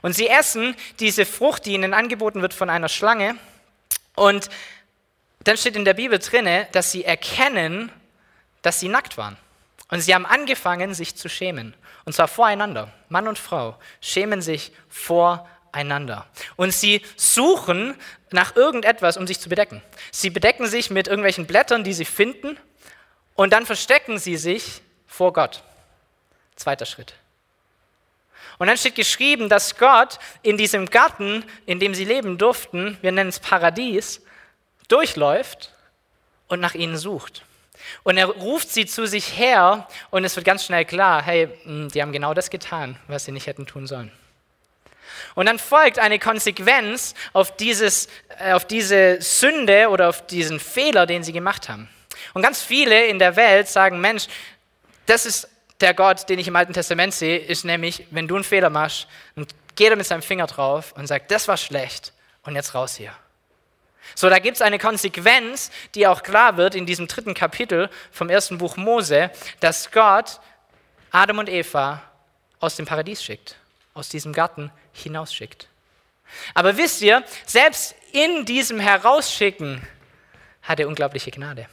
Und 0.02 0.14
sie 0.14 0.28
essen 0.28 0.76
diese 1.00 1.26
Frucht, 1.26 1.66
die 1.66 1.74
ihnen 1.74 1.94
angeboten 1.94 2.42
wird 2.42 2.54
von 2.54 2.70
einer 2.70 2.90
Schlange, 2.90 3.36
und 4.16 4.50
dann 5.44 5.58
steht 5.58 5.76
in 5.76 5.86
der 5.86 5.94
Bibel 5.94 6.18
drinne, 6.18 6.68
dass 6.72 6.92
sie 6.92 7.06
erkennen, 7.06 7.92
dass 8.64 8.80
sie 8.80 8.90
nackt 8.90 9.16
waren. 9.16 9.38
Und 9.90 10.02
sie 10.02 10.16
haben 10.16 10.26
angefangen, 10.26 10.96
sich 10.96 11.16
zu 11.16 11.30
schämen. 11.30 11.76
Und 12.04 12.14
zwar 12.14 12.28
voreinander. 12.28 12.92
Mann 13.10 13.28
und 13.28 13.38
Frau 13.38 13.78
schämen 14.02 14.42
sich 14.42 14.72
voreinander. 14.90 15.57
Und 16.56 16.74
sie 16.74 17.02
suchen 17.16 17.96
nach 18.32 18.56
irgendetwas, 18.56 19.18
um 19.18 19.28
sich 19.28 19.40
zu 19.40 19.50
bedecken. 19.50 19.82
Sie 20.12 20.30
bedecken 20.30 20.68
sich 20.68 20.90
mit 20.90 21.08
irgendwelchen 21.08 21.46
Blättern, 21.46 21.84
die 21.84 21.94
sie 21.94 22.06
finden. 22.06 22.58
Und 23.36 23.54
dann 23.54 23.66
verstecken 23.66 24.18
sie 24.18 24.38
sich 24.38 24.82
vor 25.06 25.34
Gott. 25.34 25.64
Zweiter 26.56 26.86
Schritt. 26.86 27.14
Und 28.58 28.68
dann 28.68 28.78
steht 28.78 28.96
geschrieben, 28.96 29.50
dass 29.50 29.78
Gott 29.78 30.18
in 30.42 30.58
diesem 30.58 30.88
Garten, 30.88 31.44
in 31.66 31.80
dem 31.80 31.94
sie 31.94 32.06
leben 32.06 32.38
durften, 32.38 32.98
wir 33.02 33.12
nennen 33.12 33.30
es 33.30 33.40
Paradies, 33.40 34.22
durchläuft 34.88 35.74
und 36.48 36.60
nach 36.60 36.74
ihnen 36.74 36.98
sucht. 36.98 37.44
Und 38.04 38.18
er 38.18 38.28
ruft 38.28 38.70
sie 38.70 38.86
zu 38.86 39.06
sich 39.06 39.38
her 39.38 39.88
und 40.10 40.24
es 40.24 40.36
wird 40.36 40.46
ganz 40.46 40.66
schnell 40.66 40.86
klar, 40.86 41.22
hey, 41.22 41.50
hm, 41.64 41.90
die 41.90 42.02
haben 42.02 42.12
genau 42.12 42.34
das 42.34 42.50
getan, 42.50 42.98
was 43.08 43.26
sie 43.26 43.32
nicht 43.32 43.48
hätten 43.48 43.68
tun 43.68 43.86
sollen. 43.86 44.12
Und 45.38 45.46
dann 45.46 45.60
folgt 45.60 46.00
eine 46.00 46.18
Konsequenz 46.18 47.14
auf, 47.32 47.56
dieses, 47.56 48.08
äh, 48.40 48.54
auf 48.54 48.66
diese 48.66 49.22
Sünde 49.22 49.88
oder 49.90 50.10
auf 50.10 50.26
diesen 50.26 50.60
Fehler, 50.60 51.06
den 51.06 51.22
sie 51.22 51.32
gemacht 51.32 51.70
haben. 51.70 51.88
Und 52.34 52.42
ganz 52.42 52.64
viele 52.64 53.06
in 53.06 53.20
der 53.20 53.36
Welt 53.36 53.68
sagen, 53.68 54.02
Mensch, 54.02 54.26
das 55.06 55.28
ist 55.28 55.48
der 55.80 55.94
Gott, 55.94 56.28
den 56.28 56.40
ich 56.40 56.48
im 56.48 56.56
Alten 56.56 56.74
Testament 56.74 57.14
sehe, 57.14 57.38
ist 57.38 57.66
nämlich, 57.66 58.08
wenn 58.10 58.28
du 58.28 58.34
einen 58.34 58.44
Fehler 58.44 58.72
machst, 58.72 59.08
dann 59.36 59.46
geht 59.76 59.92
er 59.92 59.96
mit 59.96 60.08
seinem 60.08 60.24
Finger 60.24 60.48
drauf 60.48 60.94
und 60.98 61.06
sagt, 61.06 61.30
das 61.30 61.48
war 61.48 61.58
schlecht 61.58 62.14
und 62.42 62.56
jetzt 62.56 62.74
raus 62.74 62.96
hier. 62.96 63.14
So, 64.16 64.32
da 64.32 64.40
gibt 64.40 64.56
es 64.56 64.64
eine 64.64 64.80
Konsequenz, 64.80 65.70
die 65.94 66.08
auch 66.08 66.24
klar 66.24 66.58
wird 66.58 66.74
in 66.74 66.88
diesem 66.88 67.08
dritten 67.08 67.36
Kapitel 67.36 67.92
vom 68.12 68.32
ersten 68.32 68.58
Buch 68.58 68.76
Mose, 68.76 69.30
dass 69.60 69.92
Gott 69.92 70.40
Adam 71.12 71.38
und 71.38 71.48
Eva 71.48 72.02
aus 72.60 72.76
dem 72.76 72.88
Paradies 72.88 73.24
schickt, 73.24 73.56
aus 73.94 74.10
diesem 74.10 74.34
Garten 74.34 74.72
hinausschickt. 75.00 75.68
Aber 76.54 76.78
wisst 76.78 77.02
ihr, 77.02 77.24
selbst 77.46 77.96
in 78.12 78.46
diesem 78.46 78.80
Herausschicken 78.80 79.86
hat 80.62 80.80
er 80.80 80.88
unglaubliche 80.88 81.32
Gnade. 81.32 81.68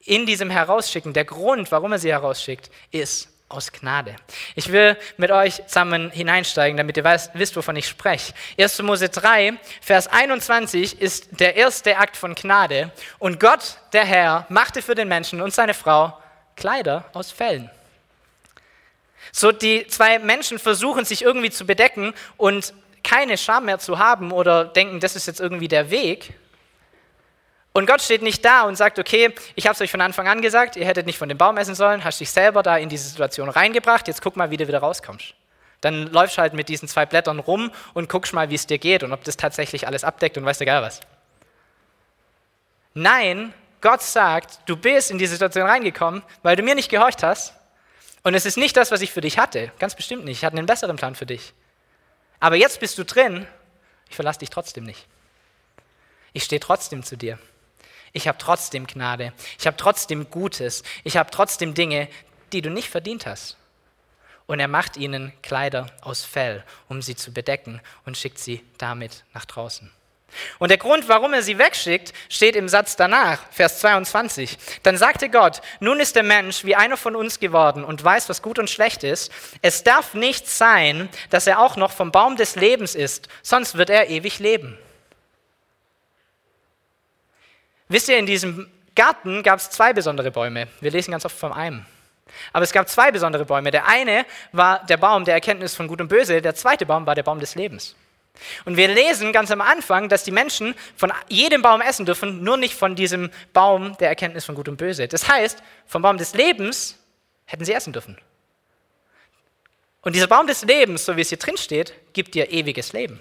In 0.00 0.26
diesem 0.26 0.50
Herausschicken, 0.50 1.12
der 1.12 1.24
Grund, 1.24 1.70
warum 1.72 1.92
er 1.92 1.98
sie 1.98 2.10
herausschickt, 2.10 2.70
ist 2.90 3.28
aus 3.48 3.72
Gnade. 3.72 4.14
Ich 4.54 4.70
will 4.72 4.96
mit 5.16 5.30
euch 5.30 5.66
zusammen 5.66 6.10
hineinsteigen, 6.10 6.76
damit 6.76 6.96
ihr 6.96 7.04
weißt, 7.04 7.30
wisst, 7.34 7.56
wovon 7.56 7.76
ich 7.76 7.88
spreche. 7.88 8.34
1. 8.58 8.82
Mose 8.82 9.08
3, 9.08 9.54
Vers 9.80 10.06
21 10.06 11.00
ist 11.00 11.40
der 11.40 11.56
erste 11.56 11.96
Akt 11.96 12.16
von 12.16 12.34
Gnade. 12.34 12.90
Und 13.18 13.40
Gott, 13.40 13.78
der 13.92 14.04
Herr, 14.04 14.46
machte 14.50 14.82
für 14.82 14.94
den 14.94 15.08
Menschen 15.08 15.40
und 15.40 15.54
seine 15.54 15.74
Frau 15.74 16.16
Kleider 16.56 17.04
aus 17.14 17.30
Fellen. 17.30 17.70
So 19.32 19.52
die 19.52 19.86
zwei 19.86 20.18
Menschen 20.18 20.58
versuchen 20.58 21.04
sich 21.04 21.22
irgendwie 21.22 21.50
zu 21.50 21.66
bedecken 21.66 22.14
und 22.36 22.74
keine 23.02 23.38
Scham 23.38 23.66
mehr 23.66 23.78
zu 23.78 23.98
haben 23.98 24.32
oder 24.32 24.64
denken, 24.64 25.00
das 25.00 25.16
ist 25.16 25.26
jetzt 25.26 25.40
irgendwie 25.40 25.68
der 25.68 25.90
Weg. 25.90 26.34
Und 27.72 27.86
Gott 27.86 28.02
steht 28.02 28.22
nicht 28.22 28.44
da 28.44 28.62
und 28.62 28.76
sagt, 28.76 28.98
okay, 28.98 29.32
ich 29.54 29.66
habe 29.66 29.74
es 29.74 29.80
euch 29.80 29.90
von 29.90 30.00
Anfang 30.00 30.26
an 30.26 30.42
gesagt, 30.42 30.76
ihr 30.76 30.84
hättet 30.84 31.06
nicht 31.06 31.18
von 31.18 31.28
dem 31.28 31.38
Baum 31.38 31.56
essen 31.58 31.74
sollen, 31.74 32.02
hast 32.02 32.20
dich 32.20 32.30
selber 32.30 32.62
da 32.62 32.76
in 32.76 32.88
diese 32.88 33.08
Situation 33.08 33.48
reingebracht, 33.48 34.08
jetzt 34.08 34.20
guck 34.20 34.36
mal, 34.36 34.50
wie 34.50 34.56
du 34.56 34.66
wieder 34.66 34.80
rauskommst. 34.80 35.34
Dann 35.80 36.08
läufst 36.08 36.36
du 36.36 36.42
halt 36.42 36.54
mit 36.54 36.68
diesen 36.68 36.88
zwei 36.88 37.06
Blättern 37.06 37.38
rum 37.38 37.70
und 37.94 38.08
guckst 38.08 38.32
mal, 38.32 38.50
wie 38.50 38.56
es 38.56 38.66
dir 38.66 38.78
geht 38.78 39.04
und 39.04 39.12
ob 39.12 39.22
das 39.22 39.36
tatsächlich 39.36 39.86
alles 39.86 40.02
abdeckt 40.02 40.36
und 40.36 40.44
weißt 40.44 40.60
du 40.60 40.64
gar 40.64 40.82
was. 40.82 41.00
Nein, 42.94 43.54
Gott 43.80 44.02
sagt, 44.02 44.58
du 44.66 44.76
bist 44.76 45.12
in 45.12 45.18
die 45.18 45.26
Situation 45.26 45.66
reingekommen, 45.66 46.22
weil 46.42 46.56
du 46.56 46.64
mir 46.64 46.74
nicht 46.74 46.90
gehorcht 46.90 47.22
hast. 47.22 47.54
Und 48.22 48.34
es 48.34 48.46
ist 48.46 48.56
nicht 48.56 48.76
das, 48.76 48.90
was 48.90 49.00
ich 49.00 49.12
für 49.12 49.20
dich 49.20 49.38
hatte. 49.38 49.72
Ganz 49.78 49.94
bestimmt 49.94 50.24
nicht. 50.24 50.38
Ich 50.38 50.44
hatte 50.44 50.56
einen 50.56 50.66
besseren 50.66 50.96
Plan 50.96 51.14
für 51.14 51.26
dich. 51.26 51.54
Aber 52.40 52.56
jetzt 52.56 52.80
bist 52.80 52.98
du 52.98 53.04
drin. 53.04 53.46
Ich 54.08 54.16
verlasse 54.16 54.40
dich 54.40 54.50
trotzdem 54.50 54.84
nicht. 54.84 55.06
Ich 56.32 56.44
stehe 56.44 56.60
trotzdem 56.60 57.02
zu 57.02 57.16
dir. 57.16 57.38
Ich 58.12 58.28
habe 58.28 58.38
trotzdem 58.38 58.86
Gnade. 58.86 59.32
Ich 59.58 59.66
habe 59.66 59.76
trotzdem 59.76 60.30
Gutes. 60.30 60.82
Ich 61.04 61.16
habe 61.16 61.30
trotzdem 61.30 61.74
Dinge, 61.74 62.08
die 62.52 62.62
du 62.62 62.70
nicht 62.70 62.88
verdient 62.88 63.26
hast. 63.26 63.56
Und 64.46 64.60
er 64.60 64.68
macht 64.68 64.96
ihnen 64.96 65.32
Kleider 65.42 65.86
aus 66.00 66.24
Fell, 66.24 66.64
um 66.88 67.02
sie 67.02 67.16
zu 67.16 67.32
bedecken 67.32 67.80
und 68.06 68.16
schickt 68.16 68.38
sie 68.38 68.64
damit 68.78 69.24
nach 69.34 69.44
draußen. 69.44 69.90
Und 70.58 70.70
der 70.70 70.78
Grund, 70.78 71.08
warum 71.08 71.32
er 71.32 71.42
sie 71.42 71.58
wegschickt, 71.58 72.12
steht 72.28 72.54
im 72.54 72.68
Satz 72.68 72.96
danach, 72.96 73.40
Vers 73.50 73.80
22. 73.80 74.58
Dann 74.82 74.96
sagte 74.96 75.30
Gott, 75.30 75.60
nun 75.80 76.00
ist 76.00 76.16
der 76.16 76.22
Mensch 76.22 76.64
wie 76.64 76.76
einer 76.76 76.96
von 76.96 77.16
uns 77.16 77.40
geworden 77.40 77.84
und 77.84 78.02
weiß, 78.02 78.28
was 78.28 78.42
gut 78.42 78.58
und 78.58 78.70
schlecht 78.70 79.04
ist. 79.04 79.32
Es 79.62 79.84
darf 79.84 80.14
nicht 80.14 80.48
sein, 80.48 81.08
dass 81.30 81.46
er 81.46 81.60
auch 81.60 81.76
noch 81.76 81.92
vom 81.92 82.12
Baum 82.12 82.36
des 82.36 82.56
Lebens 82.56 82.94
isst, 82.94 83.28
sonst 83.42 83.76
wird 83.76 83.90
er 83.90 84.10
ewig 84.10 84.38
leben. 84.38 84.78
Wisst 87.88 88.08
ihr, 88.08 88.18
in 88.18 88.26
diesem 88.26 88.70
Garten 88.94 89.42
gab 89.42 89.58
es 89.58 89.70
zwei 89.70 89.92
besondere 89.92 90.30
Bäume. 90.30 90.68
Wir 90.80 90.90
lesen 90.90 91.12
ganz 91.12 91.24
oft 91.24 91.38
vom 91.38 91.52
einen. 91.52 91.86
Aber 92.52 92.64
es 92.64 92.72
gab 92.72 92.88
zwei 92.88 93.10
besondere 93.10 93.46
Bäume. 93.46 93.70
Der 93.70 93.86
eine 93.86 94.26
war 94.52 94.84
der 94.84 94.98
Baum 94.98 95.24
der 95.24 95.34
Erkenntnis 95.34 95.74
von 95.74 95.88
Gut 95.88 96.00
und 96.00 96.08
Böse, 96.08 96.42
der 96.42 96.54
zweite 96.54 96.84
Baum 96.84 97.06
war 97.06 97.14
der 97.14 97.22
Baum 97.22 97.40
des 97.40 97.54
Lebens. 97.54 97.96
Und 98.64 98.76
wir 98.76 98.88
lesen 98.88 99.32
ganz 99.32 99.50
am 99.50 99.60
Anfang, 99.60 100.08
dass 100.08 100.24
die 100.24 100.30
Menschen 100.30 100.74
von 100.96 101.12
jedem 101.28 101.62
Baum 101.62 101.80
essen 101.80 102.06
dürfen, 102.06 102.42
nur 102.44 102.56
nicht 102.56 102.74
von 102.74 102.94
diesem 102.94 103.30
Baum 103.52 103.96
der 103.98 104.08
Erkenntnis 104.08 104.44
von 104.44 104.54
Gut 104.54 104.68
und 104.68 104.76
Böse. 104.76 105.08
Das 105.08 105.28
heißt, 105.28 105.62
vom 105.86 106.02
Baum 106.02 106.18
des 106.18 106.34
Lebens 106.34 106.98
hätten 107.46 107.64
sie 107.64 107.72
essen 107.72 107.92
dürfen. 107.92 108.16
Und 110.02 110.14
dieser 110.14 110.28
Baum 110.28 110.46
des 110.46 110.62
Lebens, 110.62 111.04
so 111.04 111.16
wie 111.16 111.22
es 111.22 111.28
hier 111.28 111.38
drin 111.38 111.56
steht, 111.56 111.92
gibt 112.12 112.34
dir 112.34 112.50
ewiges 112.52 112.92
Leben. 112.92 113.20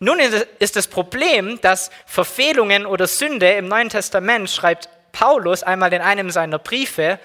Nun 0.00 0.20
ist 0.20 0.76
das 0.76 0.86
Problem, 0.86 1.60
dass 1.60 1.90
Verfehlungen 2.06 2.86
oder 2.86 3.06
Sünde 3.06 3.50
im 3.52 3.66
Neuen 3.66 3.88
Testament, 3.88 4.48
schreibt 4.48 4.88
Paulus 5.10 5.62
einmal 5.62 5.92
in 5.92 6.00
einem 6.00 6.30
seiner 6.30 6.58
Briefe, 6.58 7.18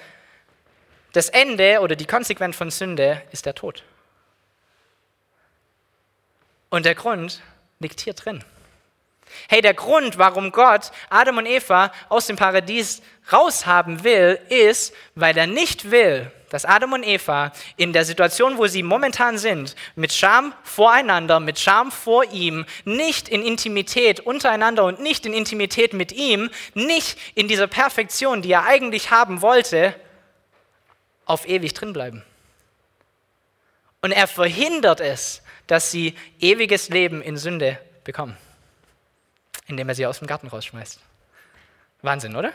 das 1.14 1.30
Ende 1.30 1.80
oder 1.80 1.96
die 1.96 2.06
Konsequenz 2.06 2.56
von 2.56 2.70
Sünde 2.70 3.22
ist 3.32 3.46
der 3.46 3.56
Tod. 3.56 3.84
Und 6.70 6.86
der 6.86 6.96
Grund 6.96 7.42
liegt 7.80 8.02
hier 8.02 8.14
drin. 8.14 8.44
Hey, 9.48 9.62
der 9.62 9.74
Grund, 9.74 10.18
warum 10.18 10.52
Gott 10.52 10.92
Adam 11.10 11.38
und 11.38 11.46
Eva 11.46 11.92
aus 12.10 12.28
dem 12.28 12.36
Paradies 12.36 13.02
raushaben 13.32 14.04
will, 14.04 14.40
ist, 14.50 14.94
weil 15.16 15.38
er 15.38 15.48
nicht 15.48 15.92
will, 15.92 16.32
dass 16.50 16.66
Adam 16.66 16.94
und 16.94 17.04
Eva 17.04 17.52
in 17.78 17.94
der 17.94 18.06
Situation, 18.06 18.58
wo 18.58 18.68
sie 18.68 18.84
momentan 18.84 19.38
sind, 19.38 19.76
mit 19.96 20.14
Scham 20.14 20.54
voreinander, 20.64 21.40
mit 21.40 21.60
Scham 21.60 21.92
vor 21.92 22.26
ihm, 22.32 22.66
nicht 22.86 23.28
in 23.28 23.44
Intimität 23.44 24.20
untereinander 24.20 24.86
und 24.86 25.00
nicht 25.00 25.26
in 25.26 25.34
Intimität 25.34 25.94
mit 25.94 26.12
ihm, 26.12 26.50
nicht 26.76 27.18
in 27.34 27.48
dieser 27.48 27.68
Perfektion, 27.68 28.44
die 28.44 28.52
er 28.52 28.66
eigentlich 28.66 29.10
haben 29.10 29.42
wollte, 29.42 29.96
auf 31.26 31.48
ewig 31.48 31.74
drin 31.74 31.94
bleiben. 31.94 32.24
Und 34.02 34.12
er 34.12 34.28
verhindert 34.28 35.00
es, 35.00 35.42
dass 35.68 35.92
sie 35.92 36.16
ewiges 36.40 36.90
Leben 36.90 37.22
in 37.22 37.38
Sünde 37.38 37.80
bekommen, 38.04 38.38
indem 39.68 39.88
er 39.88 39.96
sie 39.96 40.06
aus 40.06 40.20
dem 40.20 40.28
Garten 40.28 40.48
rausschmeißt. 40.48 41.00
Wahnsinn, 42.02 42.36
oder? 42.36 42.52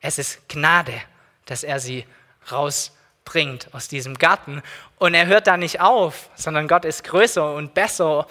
Es 0.00 0.18
ist 0.18 0.48
Gnade, 0.48 1.00
dass 1.44 1.62
er 1.62 1.78
sie 1.78 2.04
rausbringt 2.50 3.72
aus 3.72 3.88
diesem 3.88 4.18
Garten. 4.18 4.62
Und 4.98 5.14
er 5.14 5.26
hört 5.26 5.46
da 5.46 5.56
nicht 5.56 5.80
auf, 5.80 6.28
sondern 6.34 6.66
Gott 6.68 6.84
ist 6.84 7.04
größer 7.04 7.54
und 7.54 7.72
besser. 7.74 8.26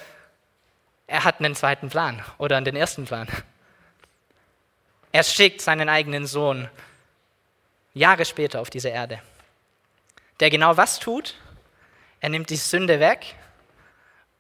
Er 1.08 1.23
hat 1.23 1.39
einen 1.39 1.56
zweiten 1.56 1.89
Plan 1.89 2.21
oder 2.38 2.58
einen 2.58 2.75
ersten 2.75 3.06
Plan. 3.06 3.28
Er 5.13 5.23
schickt 5.23 5.62
seinen 5.62 5.88
eigenen 5.88 6.25
Sohn 6.25 6.69
Jahre 7.95 8.25
später 8.25 8.62
auf 8.62 8.69
dieser 8.69 8.91
Erde, 8.91 9.21
der 10.39 10.49
genau 10.49 10.77
was 10.77 10.99
tut? 10.99 11.36
Er 12.19 12.29
nimmt 12.29 12.49
die 12.49 12.58
Sünde 12.58 12.99
weg 12.99 13.36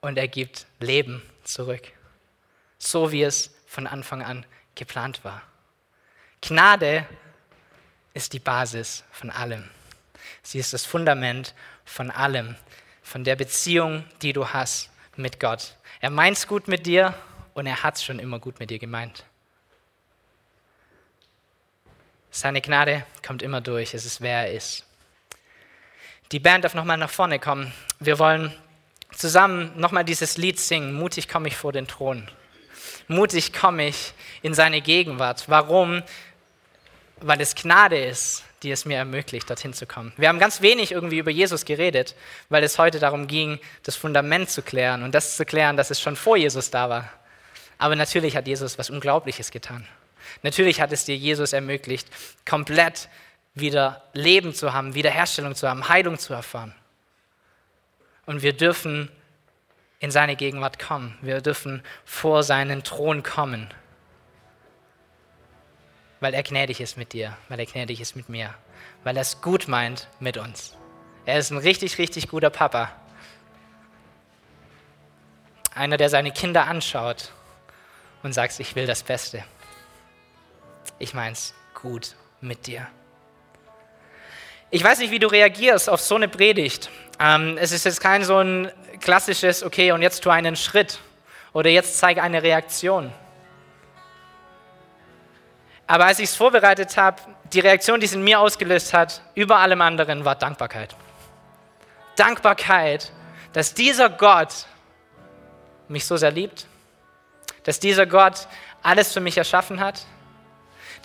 und 0.01 0.17
er 0.17 0.27
gibt 0.27 0.67
Leben 0.79 1.21
zurück, 1.43 1.91
so 2.77 3.11
wie 3.11 3.23
es 3.23 3.55
von 3.65 3.87
Anfang 3.87 4.21
an 4.21 4.45
geplant 4.75 5.23
war. 5.23 5.41
Gnade 6.41 7.05
ist 8.13 8.33
die 8.33 8.39
Basis 8.39 9.03
von 9.11 9.29
allem. 9.29 9.69
Sie 10.43 10.59
ist 10.59 10.73
das 10.73 10.85
Fundament 10.85 11.55
von 11.85 12.11
allem, 12.11 12.55
von 13.01 13.23
der 13.23 13.35
Beziehung, 13.35 14.03
die 14.21 14.33
du 14.33 14.49
hast 14.49 14.89
mit 15.15 15.39
Gott. 15.39 15.77
Er 16.01 16.09
meint 16.09 16.37
es 16.37 16.47
gut 16.47 16.67
mit 16.67 16.85
dir 16.85 17.13
und 17.53 17.67
er 17.67 17.83
hat 17.83 17.95
es 17.95 18.03
schon 18.03 18.19
immer 18.19 18.39
gut 18.39 18.59
mit 18.59 18.69
dir 18.69 18.79
gemeint. 18.79 19.25
Seine 22.35 22.59
Gnade 22.59 23.05
kommt 23.25 23.41
immer 23.43 23.61
durch. 23.61 23.93
Es 23.93 24.05
ist, 24.05 24.19
wer 24.19 24.39
er 24.39 24.51
ist. 24.51 24.83
Die 26.33 26.39
Band 26.39 26.65
darf 26.65 26.73
nochmal 26.73 26.97
nach 26.97 27.09
vorne 27.09 27.39
kommen. 27.39 27.71
Wir 28.01 28.19
wollen 28.19 28.53
zusammen 29.13 29.71
nochmal 29.77 30.03
dieses 30.03 30.35
Lied 30.35 30.59
singen. 30.59 30.91
Mutig 30.91 31.29
komme 31.29 31.47
ich 31.47 31.55
vor 31.55 31.71
den 31.71 31.87
Thron. 31.87 32.29
Mutig 33.07 33.53
komme 33.53 33.87
ich 33.87 34.11
in 34.41 34.53
seine 34.53 34.81
Gegenwart. 34.81 35.45
Warum? 35.47 36.03
Weil 37.21 37.39
es 37.39 37.55
Gnade 37.55 38.03
ist, 38.03 38.43
die 38.63 38.71
es 38.71 38.83
mir 38.83 38.97
ermöglicht, 38.97 39.49
dorthin 39.49 39.71
zu 39.71 39.85
kommen. 39.85 40.11
Wir 40.17 40.27
haben 40.27 40.37
ganz 40.37 40.61
wenig 40.61 40.91
irgendwie 40.91 41.19
über 41.19 41.31
Jesus 41.31 41.63
geredet, 41.63 42.15
weil 42.49 42.65
es 42.65 42.77
heute 42.77 42.99
darum 42.99 43.27
ging, 43.27 43.61
das 43.83 43.95
Fundament 43.95 44.49
zu 44.49 44.61
klären 44.61 45.03
und 45.03 45.15
das 45.15 45.37
zu 45.37 45.45
klären, 45.45 45.77
dass 45.77 45.89
es 45.89 46.01
schon 46.01 46.17
vor 46.17 46.35
Jesus 46.35 46.69
da 46.69 46.89
war. 46.89 47.09
Aber 47.77 47.95
natürlich 47.95 48.35
hat 48.35 48.45
Jesus 48.45 48.77
was 48.77 48.89
Unglaubliches 48.89 49.51
getan. 49.51 49.87
Natürlich 50.43 50.81
hat 50.81 50.91
es 50.91 51.05
dir 51.05 51.15
Jesus 51.15 51.53
ermöglicht, 51.53 52.07
komplett 52.47 53.09
wieder 53.55 54.03
Leben 54.13 54.53
zu 54.53 54.73
haben, 54.73 54.93
Wiederherstellung 54.93 55.55
zu 55.55 55.67
haben, 55.67 55.87
Heilung 55.87 56.19
zu 56.19 56.33
erfahren. 56.33 56.75
Und 58.25 58.41
wir 58.41 58.53
dürfen 58.53 59.09
in 59.99 60.11
seine 60.11 60.35
Gegenwart 60.35 60.77
kommen. 60.77 61.17
Wir 61.21 61.41
dürfen 61.41 61.81
vor 62.03 62.43
seinen 62.43 62.83
Thron 62.83 63.23
kommen. 63.23 63.73
Weil 66.19 66.33
er 66.33 66.43
gnädig 66.43 66.81
ist 66.81 66.97
mit 66.97 67.13
dir, 67.13 67.37
weil 67.49 67.59
er 67.59 67.65
gnädig 67.65 68.01
ist 68.01 68.15
mit 68.15 68.29
mir, 68.29 68.53
weil 69.03 69.15
er 69.15 69.21
es 69.21 69.41
gut 69.41 69.67
meint 69.67 70.07
mit 70.19 70.37
uns. 70.37 70.75
Er 71.25 71.39
ist 71.39 71.51
ein 71.51 71.57
richtig, 71.57 71.97
richtig 71.97 72.27
guter 72.27 72.49
Papa. 72.49 72.91
Einer, 75.73 75.97
der 75.97 76.09
seine 76.09 76.31
Kinder 76.31 76.67
anschaut 76.67 77.31
und 78.23 78.33
sagt, 78.33 78.59
ich 78.59 78.75
will 78.75 78.85
das 78.85 79.03
Beste 79.03 79.43
ich 80.99 81.13
mein's 81.13 81.53
gut 81.73 82.15
mit 82.41 82.67
dir. 82.67 82.87
Ich 84.71 84.83
weiß 84.83 84.99
nicht, 84.99 85.11
wie 85.11 85.19
du 85.19 85.27
reagierst 85.27 85.89
auf 85.89 86.01
so 86.01 86.15
eine 86.15 86.27
Predigt. 86.27 86.89
Ähm, 87.19 87.57
es 87.59 87.71
ist 87.71 87.85
jetzt 87.85 88.01
kein 88.01 88.23
so 88.23 88.37
ein 88.37 88.71
klassisches, 88.99 89.63
okay, 89.63 89.91
und 89.91 90.01
jetzt 90.01 90.23
tu 90.23 90.29
einen 90.29 90.55
Schritt 90.55 90.99
oder 91.53 91.69
jetzt 91.69 91.97
zeige 91.97 92.21
eine 92.21 92.43
Reaktion. 92.43 93.11
Aber 95.87 96.05
als 96.05 96.19
ich 96.19 96.25
es 96.25 96.35
vorbereitet 96.35 96.97
habe, 96.97 97.21
die 97.53 97.59
Reaktion, 97.59 97.99
die 97.99 98.07
es 98.07 98.13
in 98.13 98.23
mir 98.23 98.39
ausgelöst 98.39 98.93
hat, 98.93 99.21
über 99.35 99.57
allem 99.59 99.81
anderen, 99.81 100.25
war 100.25 100.35
Dankbarkeit. 100.35 100.95
Dankbarkeit, 102.15 103.11
dass 103.53 103.73
dieser 103.73 104.09
Gott 104.09 104.65
mich 105.87 106.05
so 106.05 106.17
sehr 106.17 106.31
liebt, 106.31 106.65
dass 107.63 107.79
dieser 107.79 108.05
Gott 108.05 108.47
alles 108.81 109.13
für 109.13 109.19
mich 109.19 109.37
erschaffen 109.37 109.79
hat, 109.79 110.05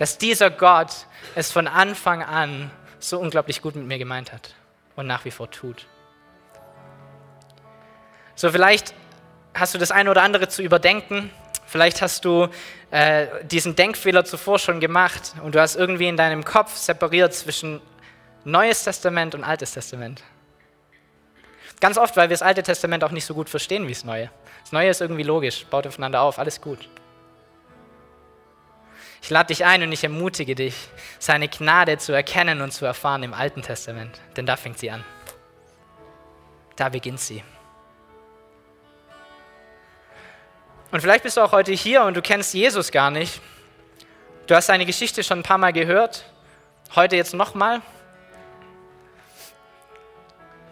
dass 0.01 0.17
dieser 0.17 0.49
Gott 0.49 1.05
es 1.35 1.53
von 1.53 1.69
Anfang 1.69 2.23
an 2.23 2.71
so 3.01 3.19
unglaublich 3.19 3.61
gut 3.61 3.77
mit 3.77 3.85
mir 3.85 3.99
gemeint 3.99 4.33
hat 4.33 4.55
und 4.97 5.07
nach 5.07 5.27
wie 5.27 5.31
vor 5.31 5.51
tut. 5.51 5.87
So, 8.35 8.51
vielleicht 8.51 8.95
hast 9.53 9.75
du 9.75 9.79
das 9.79 9.91
eine 9.91 10.11
oder 10.11 10.23
andere 10.23 10.49
zu 10.49 10.63
überdenken. 10.63 11.31
Vielleicht 11.67 12.01
hast 12.01 12.25
du 12.25 12.49
äh, 12.91 13.27
diesen 13.45 13.77
Denkfehler 13.77 14.25
zuvor 14.25 14.59
schon 14.59 14.81
gemacht 14.81 15.35
und 15.45 15.55
du 15.55 15.61
hast 15.61 15.77
irgendwie 15.77 16.09
in 16.09 16.17
deinem 16.17 16.47
Kopf 16.47 16.75
separiert 16.79 17.35
zwischen 17.35 17.83
Neues 18.45 18.85
Testament 18.85 19.35
und 19.35 19.45
Altes 19.45 19.73
Testament. 19.73 20.23
Ganz 21.79 21.99
oft, 21.99 22.17
weil 22.17 22.31
wir 22.31 22.35
das 22.35 22.43
Alte 22.43 22.63
Testament 22.63 23.05
auch 23.05 23.11
nicht 23.11 23.27
so 23.27 23.35
gut 23.35 23.51
verstehen 23.51 23.87
wie 23.87 23.93
das 23.93 24.05
Neue. 24.05 24.31
Das 24.63 24.73
Neue 24.73 24.89
ist 24.89 25.03
irgendwie 25.03 25.25
logisch, 25.25 25.67
baut 25.67 25.87
aufeinander 25.87 26.23
auf, 26.23 26.39
alles 26.39 26.59
gut. 26.59 26.89
Ich 29.23 29.31
lade 29.31 29.49
dich 29.49 29.65
ein 29.65 29.83
und 29.83 29.93
ich 29.93 30.03
ermutige 30.03 30.55
dich, 30.55 30.89
seine 31.19 31.49
Gnade 31.49 31.99
zu 31.99 32.13
erkennen 32.13 32.63
und 32.63 32.73
zu 32.73 32.85
erfahren 32.87 33.23
im 33.23 33.35
Alten 33.35 33.63
Testament, 33.63 34.19
denn 34.37 34.47
da 34.47 34.57
fängt 34.57 34.79
sie 34.79 34.91
an. 34.91 35.05
Da 36.77 36.89
beginnt 36.89 37.21
sie. 37.21 37.45
Und 40.91 41.01
vielleicht 41.01 41.23
bist 41.23 41.37
du 41.37 41.43
auch 41.43 41.53
heute 41.53 41.73
hier 41.73 42.03
und 42.03 42.17
du 42.17 42.23
kennst 42.23 42.55
Jesus 42.55 42.91
gar 42.91 43.11
nicht. 43.11 43.41
Du 44.47 44.57
hast 44.57 44.67
seine 44.67 44.87
Geschichte 44.87 45.23
schon 45.23 45.41
ein 45.41 45.45
paar 45.45 45.59
Mal 45.59 45.73
gehört, 45.73 46.25
heute 46.97 47.15
jetzt 47.15 47.35
nochmal. 47.35 47.83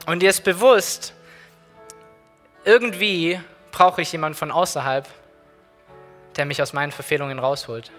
Und 0.07 0.21
dir 0.21 0.31
ist 0.31 0.43
bewusst, 0.43 1.15
irgendwie 2.65 3.41
brauche 3.71 4.03
ich 4.03 4.11
jemanden 4.11 4.37
von 4.37 4.51
außerhalb, 4.51 5.07
der 6.37 6.47
mich 6.47 6.63
aus 6.63 6.73
meinen 6.73 6.91
Verfehlungen 6.91 7.39
rausholt. 7.39 7.93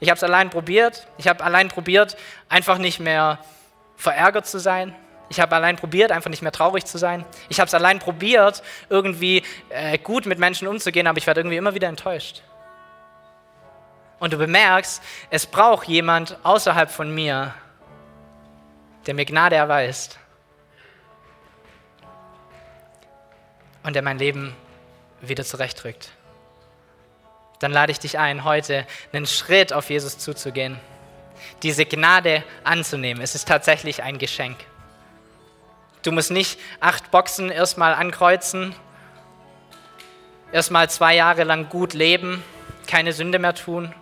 Ich 0.00 0.08
habe 0.08 0.16
es 0.16 0.24
allein 0.24 0.50
probiert. 0.50 1.06
Ich 1.18 1.28
habe 1.28 1.44
allein 1.44 1.68
probiert, 1.68 2.16
einfach 2.48 2.78
nicht 2.78 3.00
mehr 3.00 3.38
verärgert 3.96 4.46
zu 4.46 4.58
sein. 4.58 4.94
Ich 5.28 5.38
habe 5.38 5.54
allein 5.54 5.76
probiert, 5.76 6.10
einfach 6.10 6.30
nicht 6.30 6.42
mehr 6.42 6.50
traurig 6.50 6.86
zu 6.86 6.98
sein. 6.98 7.24
Ich 7.48 7.60
habe 7.60 7.68
es 7.68 7.74
allein 7.74 8.00
probiert, 8.00 8.62
irgendwie 8.88 9.44
äh, 9.68 9.96
gut 9.98 10.26
mit 10.26 10.40
Menschen 10.40 10.66
umzugehen, 10.66 11.06
aber 11.06 11.18
ich 11.18 11.26
werde 11.26 11.40
irgendwie 11.40 11.56
immer 11.56 11.74
wieder 11.74 11.88
enttäuscht. 11.88 12.42
Und 14.18 14.32
du 14.32 14.38
bemerkst, 14.38 15.02
es 15.30 15.46
braucht 15.46 15.86
jemand 15.86 16.36
außerhalb 16.42 16.90
von 16.90 17.14
mir, 17.14 17.54
der 19.06 19.14
mir 19.14 19.24
Gnade 19.24 19.56
erweist 19.56 20.18
und 23.82 23.94
der 23.94 24.02
mein 24.02 24.18
Leben 24.18 24.54
wieder 25.20 25.44
zurechtrückt. 25.44 26.10
Dann 27.60 27.72
lade 27.72 27.92
ich 27.92 28.00
dich 28.00 28.18
ein, 28.18 28.44
heute 28.44 28.86
einen 29.12 29.26
Schritt 29.26 29.72
auf 29.72 29.90
Jesus 29.90 30.18
zuzugehen, 30.18 30.78
diese 31.62 31.86
Gnade 31.86 32.42
anzunehmen. 32.64 33.22
Es 33.22 33.34
ist 33.34 33.46
tatsächlich 33.46 34.02
ein 34.02 34.18
Geschenk. 34.18 34.56
Du 36.02 36.10
musst 36.10 36.30
nicht 36.30 36.58
acht 36.80 37.10
Boxen 37.10 37.50
erstmal 37.50 37.94
ankreuzen, 37.94 38.74
erstmal 40.50 40.88
zwei 40.88 41.14
Jahre 41.14 41.44
lang 41.44 41.68
gut 41.68 41.92
leben, 41.92 42.42
keine 42.86 43.12
Sünde 43.12 43.38
mehr 43.38 43.54
tun, 43.54 43.94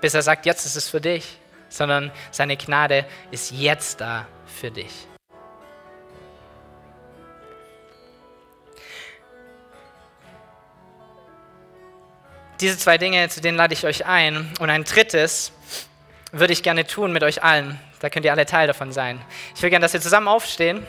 bis 0.00 0.14
er 0.14 0.22
sagt, 0.22 0.44
jetzt 0.44 0.66
ist 0.66 0.76
es 0.76 0.88
für 0.88 1.00
dich, 1.00 1.38
sondern 1.68 2.10
seine 2.32 2.56
Gnade 2.56 3.06
ist 3.30 3.52
jetzt 3.52 4.00
da 4.00 4.26
für 4.46 4.72
dich. 4.72 4.92
Diese 12.60 12.78
zwei 12.78 12.96
Dinge, 12.96 13.28
zu 13.28 13.40
denen 13.40 13.58
lade 13.58 13.74
ich 13.74 13.84
euch 13.84 14.06
ein. 14.06 14.50
Und 14.60 14.70
ein 14.70 14.84
drittes 14.84 15.52
würde 16.32 16.52
ich 16.52 16.62
gerne 16.62 16.86
tun 16.86 17.12
mit 17.12 17.22
euch 17.22 17.42
allen. 17.42 17.78
Da 18.00 18.08
könnt 18.08 18.24
ihr 18.24 18.32
alle 18.32 18.46
Teil 18.46 18.66
davon 18.66 18.92
sein. 18.92 19.20
Ich 19.54 19.62
will 19.62 19.70
gerne, 19.70 19.84
dass 19.84 19.92
wir 19.92 20.00
zusammen 20.00 20.28
aufstehen. 20.28 20.86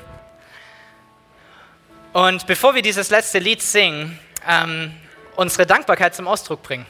Und 2.13 2.47
bevor 2.47 2.73
wir 2.73 2.81
dieses 2.81 3.09
letzte 3.09 3.39
Lied 3.39 3.61
singen, 3.61 4.17
ähm, 4.47 4.93
unsere 5.35 5.65
Dankbarkeit 5.65 6.15
zum 6.15 6.27
Ausdruck 6.27 6.63
bringen. 6.63 6.85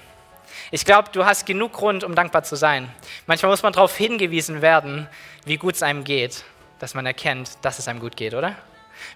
Ich 0.69 0.85
glaube, 0.85 1.09
du 1.11 1.25
hast 1.25 1.45
genug 1.45 1.73
Grund, 1.73 2.03
um 2.03 2.13
dankbar 2.13 2.43
zu 2.43 2.55
sein. 2.55 2.89
Manchmal 3.25 3.51
muss 3.51 3.63
man 3.63 3.73
darauf 3.73 3.95
hingewiesen 3.97 4.61
werden, 4.61 5.07
wie 5.45 5.57
gut 5.57 5.75
es 5.75 5.83
einem 5.83 6.03
geht, 6.03 6.43
dass 6.79 6.93
man 6.93 7.05
erkennt, 7.05 7.57
dass 7.61 7.79
es 7.79 7.87
einem 7.87 7.99
gut 7.99 8.15
geht, 8.15 8.33
oder? 8.33 8.55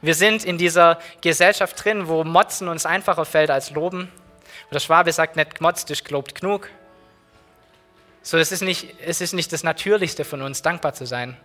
Wir 0.02 0.16
sind 0.16 0.44
in 0.44 0.58
dieser 0.58 1.00
Gesellschaft 1.22 1.84
drin, 1.84 2.08
wo 2.08 2.24
Motzen 2.24 2.68
uns 2.68 2.86
einfacher 2.86 3.26
fällt 3.26 3.50
als 3.50 3.72
Loben. 3.72 4.12
Oder 4.72 4.80
Schwabe 4.80 5.12
sagt 5.12 5.36
nicht, 5.36 5.56
gemotzt 5.56 5.92
ist 5.92 6.06
gelobt 6.06 6.34
genug. 6.34 6.70
So, 8.22 8.38
es 8.38 8.52
ist, 8.52 8.62
nicht, 8.62 8.96
es 9.06 9.20
ist 9.20 9.34
nicht 9.34 9.52
das 9.52 9.64
Natürlichste 9.64 10.24
von 10.24 10.42
uns, 10.42 10.62
dankbar 10.62 10.94
zu 10.94 11.06
sein. 11.06 11.36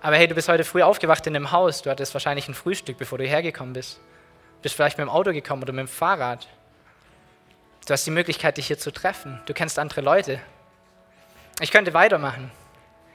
Aber 0.00 0.16
hey, 0.16 0.26
du 0.26 0.34
bist 0.34 0.48
heute 0.48 0.64
früh 0.64 0.82
aufgewacht 0.82 1.26
in 1.26 1.36
einem 1.36 1.52
Haus, 1.52 1.82
du 1.82 1.90
hattest 1.90 2.12
wahrscheinlich 2.14 2.48
ein 2.48 2.54
Frühstück, 2.54 2.98
bevor 2.98 3.18
du 3.18 3.24
hergekommen 3.24 3.74
bist. 3.74 3.98
Du 3.98 4.62
bist 4.62 4.74
vielleicht 4.74 4.98
mit 4.98 5.06
dem 5.06 5.10
Auto 5.10 5.32
gekommen 5.32 5.62
oder 5.62 5.72
mit 5.72 5.86
dem 5.86 5.88
Fahrrad. 5.88 6.48
Du 7.86 7.92
hast 7.92 8.04
die 8.06 8.10
Möglichkeit, 8.10 8.56
dich 8.56 8.66
hier 8.66 8.78
zu 8.78 8.90
treffen. 8.90 9.40
Du 9.46 9.54
kennst 9.54 9.78
andere 9.78 10.00
Leute. 10.00 10.40
Ich 11.60 11.70
könnte 11.70 11.94
weitermachen. 11.94 12.50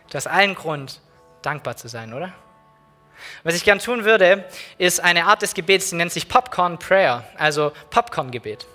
Du 0.09 0.15
hast 0.15 0.27
allen 0.27 0.55
Grund, 0.55 1.01
dankbar 1.41 1.75
zu 1.75 1.87
sein, 1.87 2.13
oder? 2.13 2.33
Was 3.43 3.55
ich 3.55 3.63
gern 3.63 3.79
tun 3.79 4.05
würde, 4.05 4.45
ist 4.77 4.99
eine 4.99 5.25
Art 5.25 5.41
des 5.41 5.53
Gebets, 5.53 5.89
die 5.89 5.95
nennt 5.95 6.11
sich 6.11 6.27
Popcorn 6.27 6.77
Prayer, 6.79 7.23
also 7.37 7.71
Popcorn-Gebet. 7.89 8.65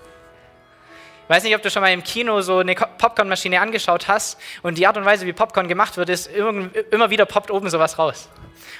Ich 1.30 1.36
weiß 1.36 1.44
nicht, 1.44 1.54
ob 1.54 1.62
du 1.62 1.70
schon 1.70 1.82
mal 1.82 1.92
im 1.92 2.02
Kino 2.02 2.40
so 2.40 2.58
eine 2.58 2.74
Popcornmaschine 2.74 3.60
angeschaut 3.60 4.08
hast 4.08 4.36
und 4.62 4.78
die 4.78 4.86
Art 4.86 4.96
und 4.96 5.04
Weise, 5.04 5.26
wie 5.26 5.32
Popcorn 5.32 5.68
gemacht 5.68 5.96
wird, 5.96 6.08
ist 6.08 6.26
immer 6.26 7.10
wieder 7.10 7.24
poppt 7.24 7.52
oben 7.52 7.70
sowas 7.70 7.98
raus. 7.98 8.28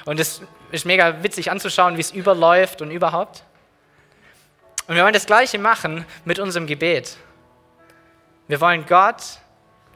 Und 0.04 0.18
es 0.18 0.42
ist 0.72 0.84
mega 0.84 1.22
witzig 1.22 1.50
anzuschauen, 1.50 1.96
wie 1.96 2.00
es 2.00 2.10
überläuft 2.10 2.82
und 2.82 2.90
überhaupt. 2.90 3.44
Und 4.88 4.96
wir 4.96 5.04
wollen 5.04 5.14
das 5.14 5.26
Gleiche 5.26 5.60
machen 5.60 6.04
mit 6.24 6.40
unserem 6.40 6.66
Gebet. 6.66 7.16
Wir 8.48 8.60
wollen 8.60 8.84
Gott 8.84 9.22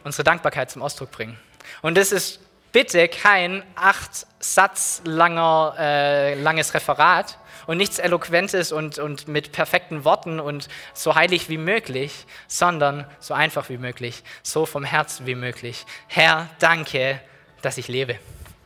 unsere 0.05 0.23
Dankbarkeit 0.23 0.71
zum 0.71 0.83
Ausdruck 0.83 1.11
bringen. 1.11 1.37
Und 1.83 1.97
das 1.97 2.13
ist 2.13 2.39
bitte 2.75 3.07
kein 3.07 3.63
acht 3.77 4.27
Satz 4.41 5.01
langer, 5.05 5.77
äh, 5.79 6.35
langes 6.35 6.75
Referat, 6.75 7.39
und 7.67 7.79
nichts 7.79 7.99
Eloquentes 7.99 8.73
und, 8.73 8.99
und 8.99 9.29
mit 9.29 9.53
perfekten 9.53 10.05
Worten 10.05 10.39
und 10.41 10.69
so 10.93 11.15
heilig 11.15 11.49
wie 11.49 11.57
möglich, 11.57 12.27
sondern 12.47 13.07
so 13.21 13.33
einfach 13.33 13.71
wie 13.71 13.79
möglich, 13.79 14.23
so 14.43 14.67
vom 14.67 14.85
Herzen 14.85 15.25
wie 15.27 15.35
möglich. 15.35 15.87
Herr, 16.09 16.51
danke, 16.59 17.21
dass 17.63 17.79
ich 17.79 17.89
lebe. 17.89 18.19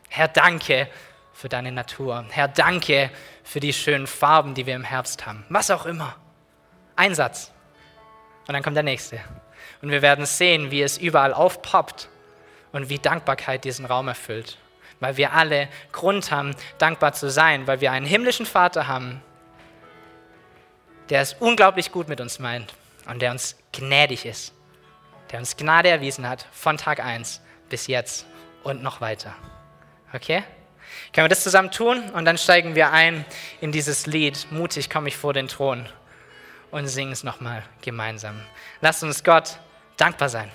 Herr, 0.09 0.27
danke 0.27 0.88
für 1.33 1.49
deine 1.49 1.71
Natur. 1.71 2.25
Herr, 2.31 2.49
danke 2.49 3.11
für 3.44 3.61
die 3.61 3.73
schönen 3.73 4.09
Farben, 4.09 4.55
die 4.55 4.66
wir 4.66 4.75
im 4.75 4.85
Herbst 4.85 5.27
haben. 5.27 5.44
Was 5.49 5.71
auch 5.71 5.87
immer. 5.87 6.16
Ein 6.97 7.14
Satz. 7.14 7.53
Und 8.49 8.55
dann 8.55 8.64
kommt 8.64 8.75
der 8.75 8.83
nächste. 8.83 9.21
Und 9.81 9.90
wir 9.90 10.03
werden 10.03 10.27
sehen, 10.27 10.73
wie 10.73 10.83
es 10.83 10.99
überall 10.99 11.33
aufpoppt 11.33 12.09
und 12.72 12.88
wie 12.88 12.98
Dankbarkeit 12.98 13.64
diesen 13.64 13.85
Raum 13.85 14.09
erfüllt 14.09 14.59
weil 15.00 15.16
wir 15.16 15.33
alle 15.33 15.68
Grund 15.92 16.31
haben, 16.31 16.54
dankbar 16.78 17.12
zu 17.12 17.31
sein, 17.31 17.66
weil 17.66 17.81
wir 17.81 17.92
einen 17.92 18.07
himmlischen 18.07 18.46
Vater 18.46 18.88
haben, 18.88 19.22
der 21.09 21.22
es 21.22 21.35
unglaublich 21.35 21.92
gut 21.92 22.09
mit 22.09 22.20
uns 22.20 22.38
meint 22.38 22.74
und 23.07 23.22
der 23.22 23.31
uns 23.31 23.57
gnädig 23.72 24.26
ist, 24.26 24.52
der 25.31 25.38
uns 25.38 25.57
Gnade 25.57 25.88
erwiesen 25.88 26.28
hat 26.28 26.46
von 26.52 26.76
Tag 26.76 27.00
1 27.00 27.40
bis 27.68 27.87
jetzt 27.87 28.26
und 28.62 28.83
noch 28.83 29.00
weiter. 29.00 29.35
Okay? 30.12 30.42
Können 31.12 31.26
wir 31.26 31.28
das 31.28 31.42
zusammen 31.42 31.70
tun 31.70 32.11
und 32.11 32.24
dann 32.24 32.38
steigen 32.38 32.74
wir 32.74 32.92
ein 32.92 33.24
in 33.61 33.72
dieses 33.72 34.07
Lied, 34.07 34.46
mutig 34.50 34.90
komme 34.90 35.09
ich 35.09 35.16
vor 35.16 35.33
den 35.33 35.48
Thron 35.48 35.87
und 36.70 36.87
singen 36.88 37.12
es 37.12 37.24
nochmal 37.24 37.62
gemeinsam. 37.83 38.40
Lasst 38.81 39.02
uns 39.02 39.22
Gott 39.22 39.59
dankbar 39.96 40.28
sein. 40.28 40.50